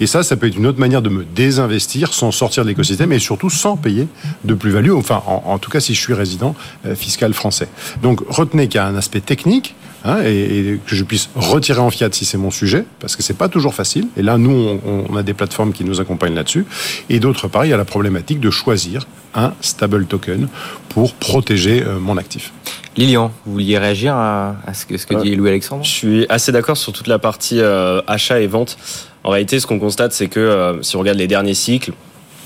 Et 0.00 0.06
ça, 0.06 0.22
ça 0.22 0.36
peut 0.36 0.46
être 0.46 0.56
une 0.56 0.66
autre 0.66 0.78
manière 0.78 1.02
de 1.02 1.08
me 1.08 1.24
désinvestir 1.24 2.12
sans 2.12 2.30
sortir 2.30 2.64
de 2.64 2.68
l'écosystème 2.68 3.12
et 3.12 3.18
surtout 3.18 3.50
sans 3.50 3.76
payer 3.76 4.08
de 4.44 4.54
plus-value. 4.54 4.92
Enfin, 4.92 5.22
en, 5.26 5.58
tout 5.58 5.70
cas, 5.70 5.80
si 5.80 5.94
je 5.94 6.00
suis 6.00 6.14
résident 6.14 6.54
euh, 6.86 6.94
fiscal 6.94 7.32
français. 7.32 7.68
Donc 8.02 8.20
retenez 8.28 8.68
qu'il 8.68 8.76
y 8.76 8.78
a 8.78 8.86
un 8.86 8.96
aspect 8.96 9.20
technique 9.20 9.74
Hein, 10.08 10.22
et, 10.24 10.80
que 10.86 10.96
je 10.96 11.04
puisse 11.04 11.28
retirer 11.34 11.80
en 11.80 11.90
fiat 11.90 12.08
si 12.12 12.24
c'est 12.24 12.38
mon 12.38 12.50
sujet, 12.50 12.86
parce 12.98 13.14
que 13.14 13.22
c'est 13.22 13.36
pas 13.36 13.50
toujours 13.50 13.74
facile. 13.74 14.08
Et 14.16 14.22
là, 14.22 14.38
nous, 14.38 14.80
on, 14.86 15.14
a 15.16 15.22
des 15.22 15.34
plateformes 15.34 15.74
qui 15.74 15.84
nous 15.84 16.00
accompagnent 16.00 16.34
là-dessus. 16.34 16.64
Et 17.10 17.20
d'autre 17.20 17.46
part, 17.46 17.66
il 17.66 17.68
y 17.68 17.74
a 17.74 17.76
la 17.76 17.84
problématique 17.84 18.40
de 18.40 18.50
choisir 18.50 19.06
un 19.34 19.52
stable 19.60 20.06
token 20.06 20.48
pour 20.88 21.12
protéger 21.12 21.82
euh, 21.82 21.98
mon 21.98 22.16
actif. 22.16 22.54
Lilian, 22.96 23.30
vous 23.44 23.52
vouliez 23.52 23.76
réagir 23.76 24.14
à, 24.14 24.56
ce 24.72 24.86
que, 24.86 24.96
ce 24.96 25.06
que 25.06 25.14
dit 25.22 25.36
Louis-Alexandre 25.36 25.84
Je 25.84 25.90
suis 25.90 26.26
assez 26.30 26.52
d'accord 26.52 26.78
sur 26.78 26.94
toute 26.94 27.06
la 27.06 27.18
partie 27.18 27.60
euh, 27.60 28.00
achat 28.06 28.40
et 28.40 28.46
vente. 28.46 28.78
En 29.24 29.30
réalité, 29.30 29.60
ce 29.60 29.66
qu'on 29.66 29.78
constate, 29.78 30.14
c'est 30.14 30.28
que 30.28 30.40
euh, 30.40 30.82
si 30.82 30.96
on 30.96 31.00
regarde 31.00 31.18
les 31.18 31.26
derniers 31.26 31.52
cycles, 31.52 31.92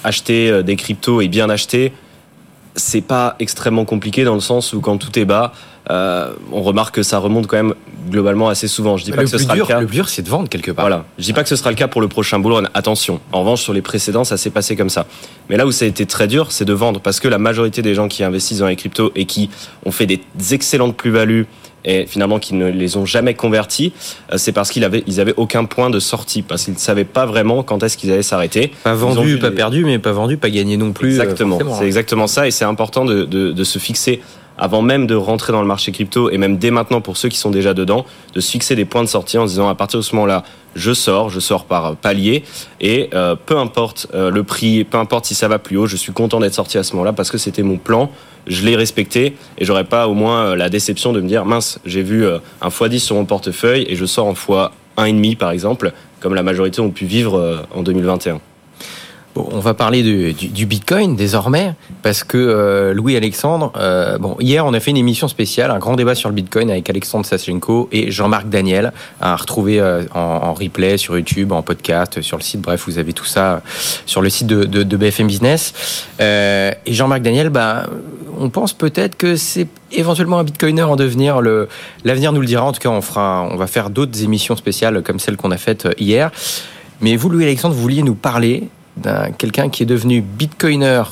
acheter 0.02 0.64
des 0.64 0.74
cryptos 0.74 1.20
et 1.20 1.28
bien 1.28 1.48
acheter, 1.48 1.92
c'est 2.74 3.02
pas 3.02 3.36
extrêmement 3.38 3.84
compliqué 3.84 4.24
dans 4.24 4.34
le 4.34 4.40
sens 4.40 4.72
où 4.72 4.80
quand 4.80 4.98
tout 4.98 5.16
est 5.16 5.24
bas, 5.24 5.52
euh, 5.90 6.32
on 6.52 6.62
remarque 6.62 6.94
que 6.94 7.02
ça 7.02 7.18
remonte 7.18 7.46
quand 7.46 7.56
même 7.56 7.74
globalement 8.10 8.48
assez 8.48 8.68
souvent. 8.68 8.96
Je 8.96 9.04
dis 9.04 9.12
pas 9.12 9.22
que 9.24 9.30
ce 9.30 9.38
sera 9.38 9.56
le 9.56 9.64
cas. 9.64 9.80
Le 9.80 9.86
plus 9.86 9.96
dur, 9.96 10.08
c'est 10.08 10.22
de 10.22 10.28
vendre 10.28 10.48
quelque 10.48 10.70
part. 10.70 10.84
Voilà. 10.84 11.04
Je 11.18 11.24
dis 11.24 11.32
pas 11.32 11.42
que 11.42 11.48
ce 11.48 11.56
sera 11.56 11.70
le 11.70 11.76
cas 11.76 11.88
pour 11.88 12.00
le 12.00 12.08
prochain 12.08 12.38
bull 12.38 12.52
run. 12.52 12.64
Attention. 12.74 13.20
En 13.32 13.40
revanche, 13.40 13.62
sur 13.62 13.72
les 13.72 13.82
précédents, 13.82 14.24
ça 14.24 14.36
s'est 14.36 14.50
passé 14.50 14.76
comme 14.76 14.90
ça. 14.90 15.06
Mais 15.48 15.56
là 15.56 15.66
où 15.66 15.72
ça 15.72 15.84
a 15.84 15.88
été 15.88 16.06
très 16.06 16.28
dur, 16.28 16.52
c'est 16.52 16.64
de 16.64 16.72
vendre 16.72 17.00
parce 17.00 17.20
que 17.20 17.28
la 17.28 17.38
majorité 17.38 17.82
des 17.82 17.94
gens 17.94 18.08
qui 18.08 18.22
investissent 18.24 18.58
dans 18.58 18.68
les 18.68 18.76
cryptos 18.76 19.12
et 19.16 19.24
qui 19.24 19.50
ont 19.84 19.92
fait 19.92 20.06
des 20.06 20.20
excellentes 20.52 20.96
plus-values 20.96 21.46
et 21.84 22.06
finalement 22.06 22.38
qui 22.38 22.54
ne 22.54 22.68
les 22.68 22.96
ont 22.96 23.04
jamais 23.04 23.34
convertis, 23.34 23.92
euh, 24.32 24.38
c'est 24.38 24.52
parce 24.52 24.70
qu'ils 24.70 24.84
avaient, 24.84 25.02
ils 25.06 25.20
avaient 25.20 25.34
aucun 25.36 25.64
point 25.64 25.90
de 25.90 25.98
sortie, 25.98 26.42
parce 26.42 26.64
qu'ils 26.64 26.74
ne 26.74 26.78
savaient 26.78 27.04
pas 27.04 27.26
vraiment 27.26 27.62
quand 27.62 27.82
est-ce 27.82 27.96
qu'ils 27.96 28.12
allaient 28.12 28.22
s'arrêter. 28.22 28.72
Pas 28.84 28.94
vendu, 28.94 29.38
pas 29.38 29.50
perdu, 29.50 29.84
mais 29.84 29.98
pas 29.98 30.12
vendu, 30.12 30.36
pas 30.36 30.50
gagné 30.50 30.76
non 30.76 30.92
plus. 30.92 31.18
Euh, 31.18 31.22
exactement, 31.22 31.58
c'est 31.76 31.86
exactement 31.86 32.26
ça, 32.26 32.46
et 32.46 32.50
c'est 32.50 32.64
important 32.64 33.04
de, 33.04 33.24
de, 33.24 33.50
de 33.52 33.64
se 33.64 33.78
fixer 33.80 34.20
avant 34.58 34.82
même 34.82 35.06
de 35.06 35.14
rentrer 35.14 35.52
dans 35.52 35.60
le 35.60 35.66
marché 35.66 35.92
crypto 35.92 36.30
et 36.30 36.38
même 36.38 36.56
dès 36.58 36.70
maintenant 36.70 37.00
pour 37.00 37.16
ceux 37.16 37.28
qui 37.28 37.38
sont 37.38 37.50
déjà 37.50 37.74
dedans, 37.74 38.04
de 38.34 38.40
se 38.40 38.50
fixer 38.50 38.74
des 38.76 38.84
points 38.84 39.02
de 39.02 39.08
sortie 39.08 39.38
en 39.38 39.46
se 39.46 39.52
disant 39.52 39.68
à 39.68 39.74
partir 39.74 39.98
de 39.98 40.04
ce 40.04 40.14
moment-là, 40.14 40.44
je 40.74 40.92
sors, 40.92 41.28
je 41.30 41.40
sors 41.40 41.64
par 41.64 41.96
palier 41.96 42.44
et 42.80 43.10
euh, 43.14 43.36
peu 43.36 43.58
importe 43.58 44.06
euh, 44.14 44.30
le 44.30 44.42
prix, 44.42 44.84
peu 44.84 44.98
importe 44.98 45.26
si 45.26 45.34
ça 45.34 45.48
va 45.48 45.58
plus 45.58 45.76
haut, 45.76 45.86
je 45.86 45.96
suis 45.96 46.12
content 46.12 46.40
d'être 46.40 46.54
sorti 46.54 46.78
à 46.78 46.82
ce 46.82 46.92
moment-là 46.94 47.12
parce 47.12 47.30
que 47.30 47.38
c'était 47.38 47.62
mon 47.62 47.76
plan, 47.76 48.10
je 48.46 48.64
l'ai 48.64 48.76
respecté 48.76 49.36
et 49.58 49.64
j'aurais 49.64 49.84
pas 49.84 50.08
au 50.08 50.14
moins 50.14 50.46
euh, 50.46 50.56
la 50.56 50.68
déception 50.68 51.12
de 51.12 51.20
me 51.20 51.28
dire 51.28 51.44
mince, 51.44 51.78
j'ai 51.84 52.02
vu 52.02 52.26
un 52.26 52.68
x10 52.68 52.98
sur 52.98 53.16
mon 53.16 53.24
portefeuille 53.24 53.86
et 53.88 53.96
je 53.96 54.06
sors 54.06 54.26
en 54.26 54.34
x1,5 54.34 55.36
par 55.36 55.50
exemple, 55.50 55.92
comme 56.20 56.34
la 56.34 56.42
majorité 56.42 56.80
ont 56.80 56.90
pu 56.90 57.04
vivre 57.04 57.66
en 57.74 57.82
2021 57.82 58.40
on 59.34 59.60
va 59.60 59.74
parler 59.74 60.02
du, 60.32 60.66
Bitcoin 60.66 61.16
désormais, 61.16 61.74
parce 62.02 62.24
que 62.24 62.36
euh, 62.36 62.92
Louis-Alexandre, 62.92 63.72
euh, 63.76 64.18
bon, 64.18 64.36
hier 64.40 64.66
on 64.66 64.74
a 64.74 64.80
fait 64.80 64.90
une 64.90 64.96
émission 64.96 65.28
spéciale, 65.28 65.70
un 65.70 65.78
grand 65.78 65.94
débat 65.94 66.14
sur 66.14 66.28
le 66.28 66.34
Bitcoin 66.34 66.70
avec 66.70 66.88
Alexandre 66.90 67.24
Sachenko 67.24 67.88
et 67.92 68.10
Jean-Marc 68.10 68.48
Daniel, 68.48 68.92
à 69.20 69.34
retrouver 69.36 69.80
euh, 69.80 70.04
en, 70.14 70.52
replay 70.52 70.98
sur 70.98 71.16
YouTube, 71.16 71.52
en 71.52 71.62
podcast, 71.62 72.20
sur 72.20 72.36
le 72.36 72.42
site, 72.42 72.60
bref, 72.60 72.84
vous 72.86 72.98
avez 72.98 73.12
tout 73.12 73.24
ça 73.24 73.62
sur 74.06 74.20
le 74.20 74.28
site 74.28 74.46
de, 74.46 74.96
BFM 74.96 75.26
Business. 75.26 76.06
et 76.20 76.72
Jean-Marc 76.86 77.22
Daniel, 77.22 77.48
bah, 77.48 77.86
on 78.38 78.50
pense 78.50 78.74
peut-être 78.74 79.16
que 79.16 79.36
c'est 79.36 79.68
éventuellement 79.92 80.38
un 80.38 80.44
Bitcoiner 80.44 80.82
en 80.82 80.96
devenir. 80.96 81.40
L'avenir 82.04 82.32
nous 82.32 82.40
le 82.40 82.46
dira. 82.46 82.64
En 82.64 82.72
tout 82.72 82.80
cas, 82.80 82.88
on 82.90 83.00
fera, 83.00 83.48
on 83.50 83.56
va 83.56 83.66
faire 83.66 83.90
d'autres 83.90 84.22
émissions 84.22 84.56
spéciales 84.56 85.02
comme 85.02 85.18
celle 85.18 85.36
qu'on 85.36 85.50
a 85.50 85.56
faite 85.56 85.88
hier. 85.98 86.30
Mais 87.00 87.16
vous, 87.16 87.28
Louis-Alexandre, 87.28 87.74
vous 87.74 87.82
vouliez 87.82 88.02
nous 88.02 88.14
parler 88.14 88.68
d'un 88.96 89.30
quelqu'un 89.32 89.68
qui 89.68 89.82
est 89.82 89.86
devenu 89.86 90.20
bitcoiner 90.20 91.02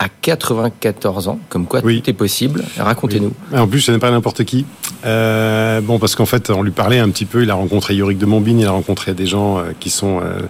à 0.00 0.08
94 0.08 1.28
ans, 1.28 1.38
comme 1.50 1.66
quoi 1.66 1.82
tout 1.82 1.88
est 1.90 2.14
possible. 2.14 2.64
Racontez-nous. 2.78 3.34
En 3.54 3.68
plus, 3.68 3.82
ce 3.82 3.92
n'est 3.92 3.98
pas 3.98 4.10
n'importe 4.10 4.44
qui. 4.44 4.64
Euh, 5.04 5.82
bon, 5.82 5.98
parce 5.98 6.14
qu'en 6.14 6.24
fait, 6.24 6.48
on 6.48 6.62
lui 6.62 6.70
parlait 6.70 6.98
un 6.98 7.10
petit 7.10 7.26
peu. 7.26 7.42
Il 7.42 7.50
a 7.50 7.54
rencontré 7.54 7.94
Yorick 7.94 8.16
de 8.16 8.24
Montbine, 8.24 8.60
il 8.60 8.66
a 8.66 8.70
rencontré 8.70 9.12
des 9.12 9.26
gens 9.26 9.58
euh, 9.58 9.72
qui 9.78 9.90
sont, 9.90 10.20
euh, 10.20 10.40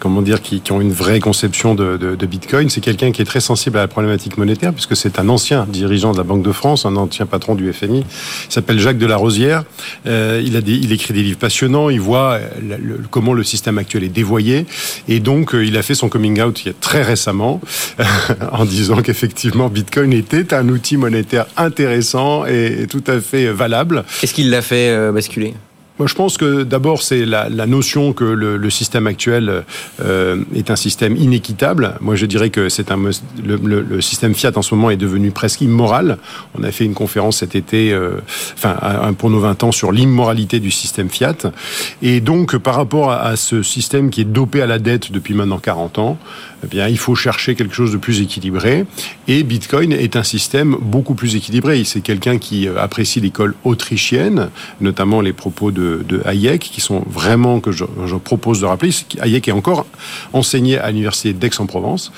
comment 0.00 0.22
dire, 0.22 0.40
qui, 0.40 0.62
qui, 0.62 0.72
ont 0.72 0.80
une 0.80 0.92
vraie 0.92 1.20
conception 1.20 1.74
de, 1.74 1.98
de, 1.98 2.14
de 2.14 2.26
Bitcoin. 2.26 2.70
C'est 2.70 2.80
quelqu'un 2.80 3.12
qui 3.12 3.20
est 3.20 3.26
très 3.26 3.40
sensible 3.40 3.76
à 3.76 3.82
la 3.82 3.88
problématique 3.88 4.38
monétaire, 4.38 4.72
puisque 4.72 4.96
c'est 4.96 5.18
un 5.18 5.28
ancien 5.28 5.66
dirigeant 5.68 6.12
de 6.12 6.16
la 6.16 6.24
Banque 6.24 6.42
de 6.42 6.52
France, 6.52 6.86
un 6.86 6.96
ancien 6.96 7.26
patron 7.26 7.54
du 7.54 7.70
FMI. 7.70 8.06
Il 8.48 8.52
s'appelle 8.52 8.78
Jacques 8.78 8.98
de 8.98 9.06
la 9.06 9.16
Rosière. 9.16 9.64
Euh, 10.06 10.40
il 10.42 10.56
a 10.56 10.62
des, 10.62 10.76
il 10.76 10.92
écrit 10.92 11.12
des 11.12 11.22
livres 11.22 11.38
passionnants. 11.38 11.90
Il 11.90 12.00
voit 12.00 12.38
le, 12.62 13.02
comment 13.10 13.34
le 13.34 13.44
système 13.44 13.76
actuel 13.76 14.02
est 14.04 14.08
dévoyé, 14.08 14.64
et 15.08 15.20
donc 15.20 15.50
il 15.52 15.76
a 15.76 15.82
fait 15.82 15.94
son 15.94 16.08
coming 16.08 16.40
out 16.40 16.62
il 16.64 16.68
y 16.68 16.70
a 16.70 16.74
très 16.80 17.02
récemment 17.02 17.60
en 18.52 18.64
disant 18.64 18.93
donc 18.94 19.08
effectivement 19.08 19.68
Bitcoin 19.68 20.12
était 20.12 20.54
un 20.54 20.68
outil 20.68 20.96
monétaire 20.96 21.46
intéressant 21.56 22.46
et 22.46 22.86
tout 22.88 23.04
à 23.06 23.20
fait 23.20 23.46
valable. 23.52 24.04
Qu'est-ce 24.20 24.34
qui 24.34 24.44
l'a 24.44 24.62
fait 24.62 24.90
euh, 24.90 25.12
basculer? 25.12 25.54
Moi, 26.00 26.08
je 26.08 26.14
pense 26.16 26.38
que 26.38 26.64
d'abord, 26.64 27.02
c'est 27.02 27.24
la, 27.24 27.48
la, 27.48 27.66
notion 27.66 28.12
que 28.12 28.24
le, 28.24 28.56
le 28.56 28.70
système 28.70 29.06
actuel 29.06 29.62
euh, 30.02 30.44
est 30.52 30.72
un 30.72 30.76
système 30.76 31.14
inéquitable. 31.14 31.94
Moi, 32.00 32.16
je 32.16 32.26
dirais 32.26 32.50
que 32.50 32.68
c'est 32.68 32.90
un 32.90 32.96
le, 32.96 33.56
le, 33.56 34.00
système 34.00 34.34
Fiat 34.34 34.50
en 34.56 34.62
ce 34.62 34.74
moment 34.74 34.90
est 34.90 34.96
devenu 34.96 35.30
presque 35.30 35.60
immoral. 35.60 36.18
On 36.58 36.64
a 36.64 36.72
fait 36.72 36.84
une 36.84 36.94
conférence 36.94 37.38
cet 37.38 37.54
été, 37.54 37.92
euh, 37.92 38.16
enfin 38.54 38.76
pour 39.16 39.30
nos 39.30 39.38
20 39.38 39.62
ans, 39.62 39.70
sur 39.70 39.92
l'immoralité 39.92 40.58
du 40.58 40.72
système 40.72 41.08
Fiat. 41.08 41.52
Et 42.02 42.20
donc, 42.20 42.56
par 42.56 42.74
rapport 42.74 43.12
à, 43.12 43.20
à, 43.20 43.36
ce 43.36 43.62
système 43.62 44.10
qui 44.10 44.22
est 44.22 44.24
dopé 44.24 44.62
à 44.62 44.66
la 44.66 44.80
dette 44.80 45.12
depuis 45.12 45.34
maintenant 45.34 45.58
40 45.58 45.98
ans, 46.00 46.18
eh 46.64 46.68
bien, 46.68 46.88
il 46.88 46.98
faut 46.98 47.14
chercher 47.14 47.54
quelque 47.54 47.74
chose 47.74 47.92
de 47.92 47.96
plus 47.96 48.20
équilibré. 48.20 48.84
Et 49.28 49.42
Bitcoin 49.42 49.92
est 49.92 50.16
un 50.16 50.22
système 50.22 50.76
beaucoup 50.80 51.14
plus 51.14 51.36
équilibré. 51.36 51.82
C'est 51.84 52.00
quelqu'un 52.00 52.38
qui 52.38 52.68
euh, 52.68 52.80
apprécie 52.80 53.20
l'école 53.20 53.54
autrichienne, 53.64 54.50
notamment 54.80 55.20
les 55.20 55.32
propos 55.32 55.70
de 55.70 56.22
Hayek, 56.24 56.60
qui 56.60 56.80
sont 56.80 57.04
vraiment, 57.08 57.60
que 57.60 57.72
je, 57.72 57.84
propose 58.22 58.60
de 58.60 58.66
rappeler. 58.66 58.90
Hayek 59.20 59.48
est 59.48 59.52
encore 59.52 59.86
enseigné 60.32 60.78
à 60.78 60.90
l'université 60.90 61.32
d'Aix-en-Provence. 61.32 62.12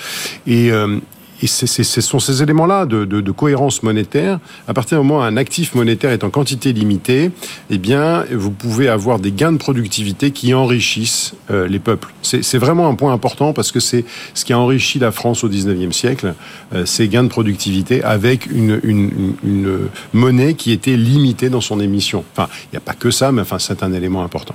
Et, 0.46 0.70
euh, 0.70 0.98
et 1.42 1.46
ce 1.46 2.01
sont 2.01 2.18
ces 2.18 2.42
éléments-là 2.42 2.87
de, 2.87 3.31
cohérence 3.31 3.83
monétaire. 3.83 4.38
À 4.66 4.75
partir 4.75 4.99
du 5.01 5.07
moment 5.07 5.20
où 5.20 5.25
un 5.25 5.37
actif 5.37 5.75
monétaire 5.75 6.11
est 6.11 6.25
en 6.25 6.31
quantité 6.31 6.72
limitée, 6.72 7.31
eh 7.70 7.79
bien, 7.79 8.25
vous 8.33 8.51
pouvez 8.51 8.88
avoir 8.88 9.18
des 9.18 9.33
gains 9.33 9.53
de 9.53 9.59
productivité 9.59 10.31
qui 10.31 10.55
enrichissent 10.55 11.35
euh, 11.51 11.68
les 11.68 11.79
peuples. 11.79 12.12
C'est 12.22 12.59
vraiment 12.59 12.88
un 12.88 12.94
point 12.94 13.12
important 13.12 13.53
parce 13.53 13.70
que 13.72 13.81
c'est 13.81 14.05
ce 14.35 14.44
qui 14.44 14.53
a 14.53 14.59
enrichi 14.59 14.99
la 14.99 15.12
France 15.12 15.44
au 15.44 15.49
19e 15.49 15.92
siècle, 15.92 16.35
euh, 16.75 16.87
ces 16.87 17.09
gains 17.09 17.25
de 17.25 17.29
productivité 17.29 18.03
avec 18.03 18.46
une, 18.46 18.81
une, 18.83 19.35
une, 19.44 19.79
monnaie 20.12 20.55
qui 20.55 20.72
était 20.72 20.96
limitée 20.96 21.51
dans 21.51 21.61
son 21.61 21.81
émission. 21.81 22.25
Enfin, 22.33 22.49
il 22.64 22.68
n'y 22.72 22.79
a 22.79 22.81
pas 22.81 22.94
que 22.94 23.11
ça, 23.11 23.33
mais 23.33 23.42
enfin, 23.42 23.59
c'est 23.59 23.83
un 23.83 23.92
élément 23.92 24.22
important. 24.22 24.55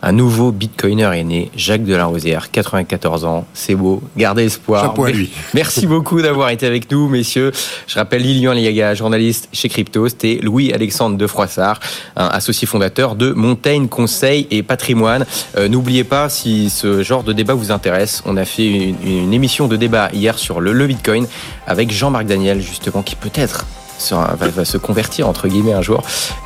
Un 0.00 0.12
nouveau 0.12 0.52
bitcoiner 0.52 1.10
est 1.14 1.24
né, 1.24 1.50
Jacques 1.56 1.84
Delarosière, 1.84 2.50
94 2.52 3.24
ans. 3.24 3.46
C'est 3.52 3.74
beau. 3.74 4.00
Gardez 4.16 4.44
espoir. 4.44 4.94
lui. 5.12 5.30
Merci 5.54 5.86
beaucoup 5.86 6.22
d'avoir 6.22 6.50
été 6.50 6.66
avec 6.66 6.90
nous, 6.90 7.08
messieurs. 7.08 7.50
Je 7.86 7.94
rappelle 7.96 8.22
Lilian 8.22 8.52
Liaga, 8.52 8.94
journaliste 8.94 9.48
chez 9.52 9.68
Cryptost, 9.68 10.24
et 10.24 10.38
Louis-Alexandre 10.38 11.16
de 11.16 11.26
Froissart, 11.26 11.80
associé 12.14 12.66
fondateur 12.66 13.16
de 13.16 13.32
Montaigne 13.32 13.88
Conseil 13.88 14.46
et 14.50 14.62
Patrimoine. 14.62 15.26
Euh, 15.56 15.68
n'oubliez 15.68 16.04
pas, 16.04 16.28
si 16.28 16.70
ce 16.70 17.02
genre 17.02 17.24
de 17.24 17.32
débat 17.32 17.54
vous 17.54 17.72
intéresse, 17.72 18.22
on 18.24 18.36
a 18.36 18.44
fait 18.44 18.66
une, 18.68 19.32
émission 19.32 19.66
de 19.66 19.76
débat 19.76 20.10
hier 20.12 20.38
sur 20.38 20.60
le, 20.60 20.72
le 20.72 20.86
Bitcoin 20.86 21.26
avec 21.66 21.90
Jean-Marc 21.90 22.26
Daniel, 22.26 22.60
justement, 22.60 23.02
qui 23.02 23.16
peut-être 23.16 23.66
va, 24.10 24.64
se 24.64 24.76
convertir 24.76 25.28
entre 25.28 25.48
guillemets 25.48 25.72
un 25.72 25.82
jour, 25.82 26.02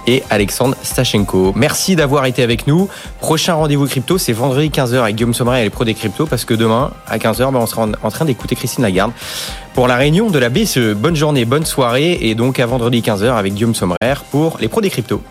et 0.06 0.22
Alexandre 0.30 0.76
Stachenko. 0.82 1.52
Merci 1.56 1.96
d'avoir 1.96 2.26
été 2.26 2.42
avec 2.42 2.66
nous. 2.66 2.88
Prochain 3.20 3.54
rendez-vous 3.54 3.86
crypto, 3.86 4.18
c'est 4.18 4.32
vendredi 4.32 4.68
15h 4.68 5.02
avec 5.02 5.16
Guillaume 5.16 5.34
Sommeray 5.34 5.60
et 5.60 5.64
les 5.64 5.70
pros 5.70 5.84
des 5.84 5.94
cryptos, 5.94 6.26
parce 6.26 6.44
que 6.44 6.54
demain, 6.54 6.90
à 7.06 7.18
15h, 7.18 7.52
ben, 7.52 7.58
on 7.60 7.66
sera 7.66 7.86
en 8.02 8.10
train 8.10 8.24
d'écouter 8.24 8.56
Christine 8.56 8.82
Lagarde 8.82 9.12
pour 9.74 9.88
la 9.88 9.96
réunion 9.96 10.30
de 10.30 10.38
la 10.38 10.48
BCE. 10.48 10.94
Bonne 10.94 11.16
journée, 11.16 11.44
bonne 11.44 11.66
soirée, 11.66 12.18
et 12.20 12.34
donc 12.34 12.60
à 12.60 12.66
vendredi 12.66 13.00
15h 13.00 13.32
avec 13.32 13.54
Guillaume 13.54 13.74
Sommeray 13.74 13.98
pour 14.30 14.58
les 14.60 14.68
pros 14.68 14.80
des 14.80 14.90
cryptos. 14.90 15.22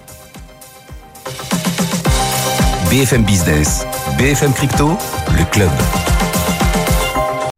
BFM 2.89 3.23
Business, 3.23 3.85
BFM 4.17 4.51
Crypto, 4.53 4.97
le 5.37 5.45
club. 5.45 5.71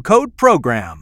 code 0.00 0.36
PROGRAM. 0.36 1.01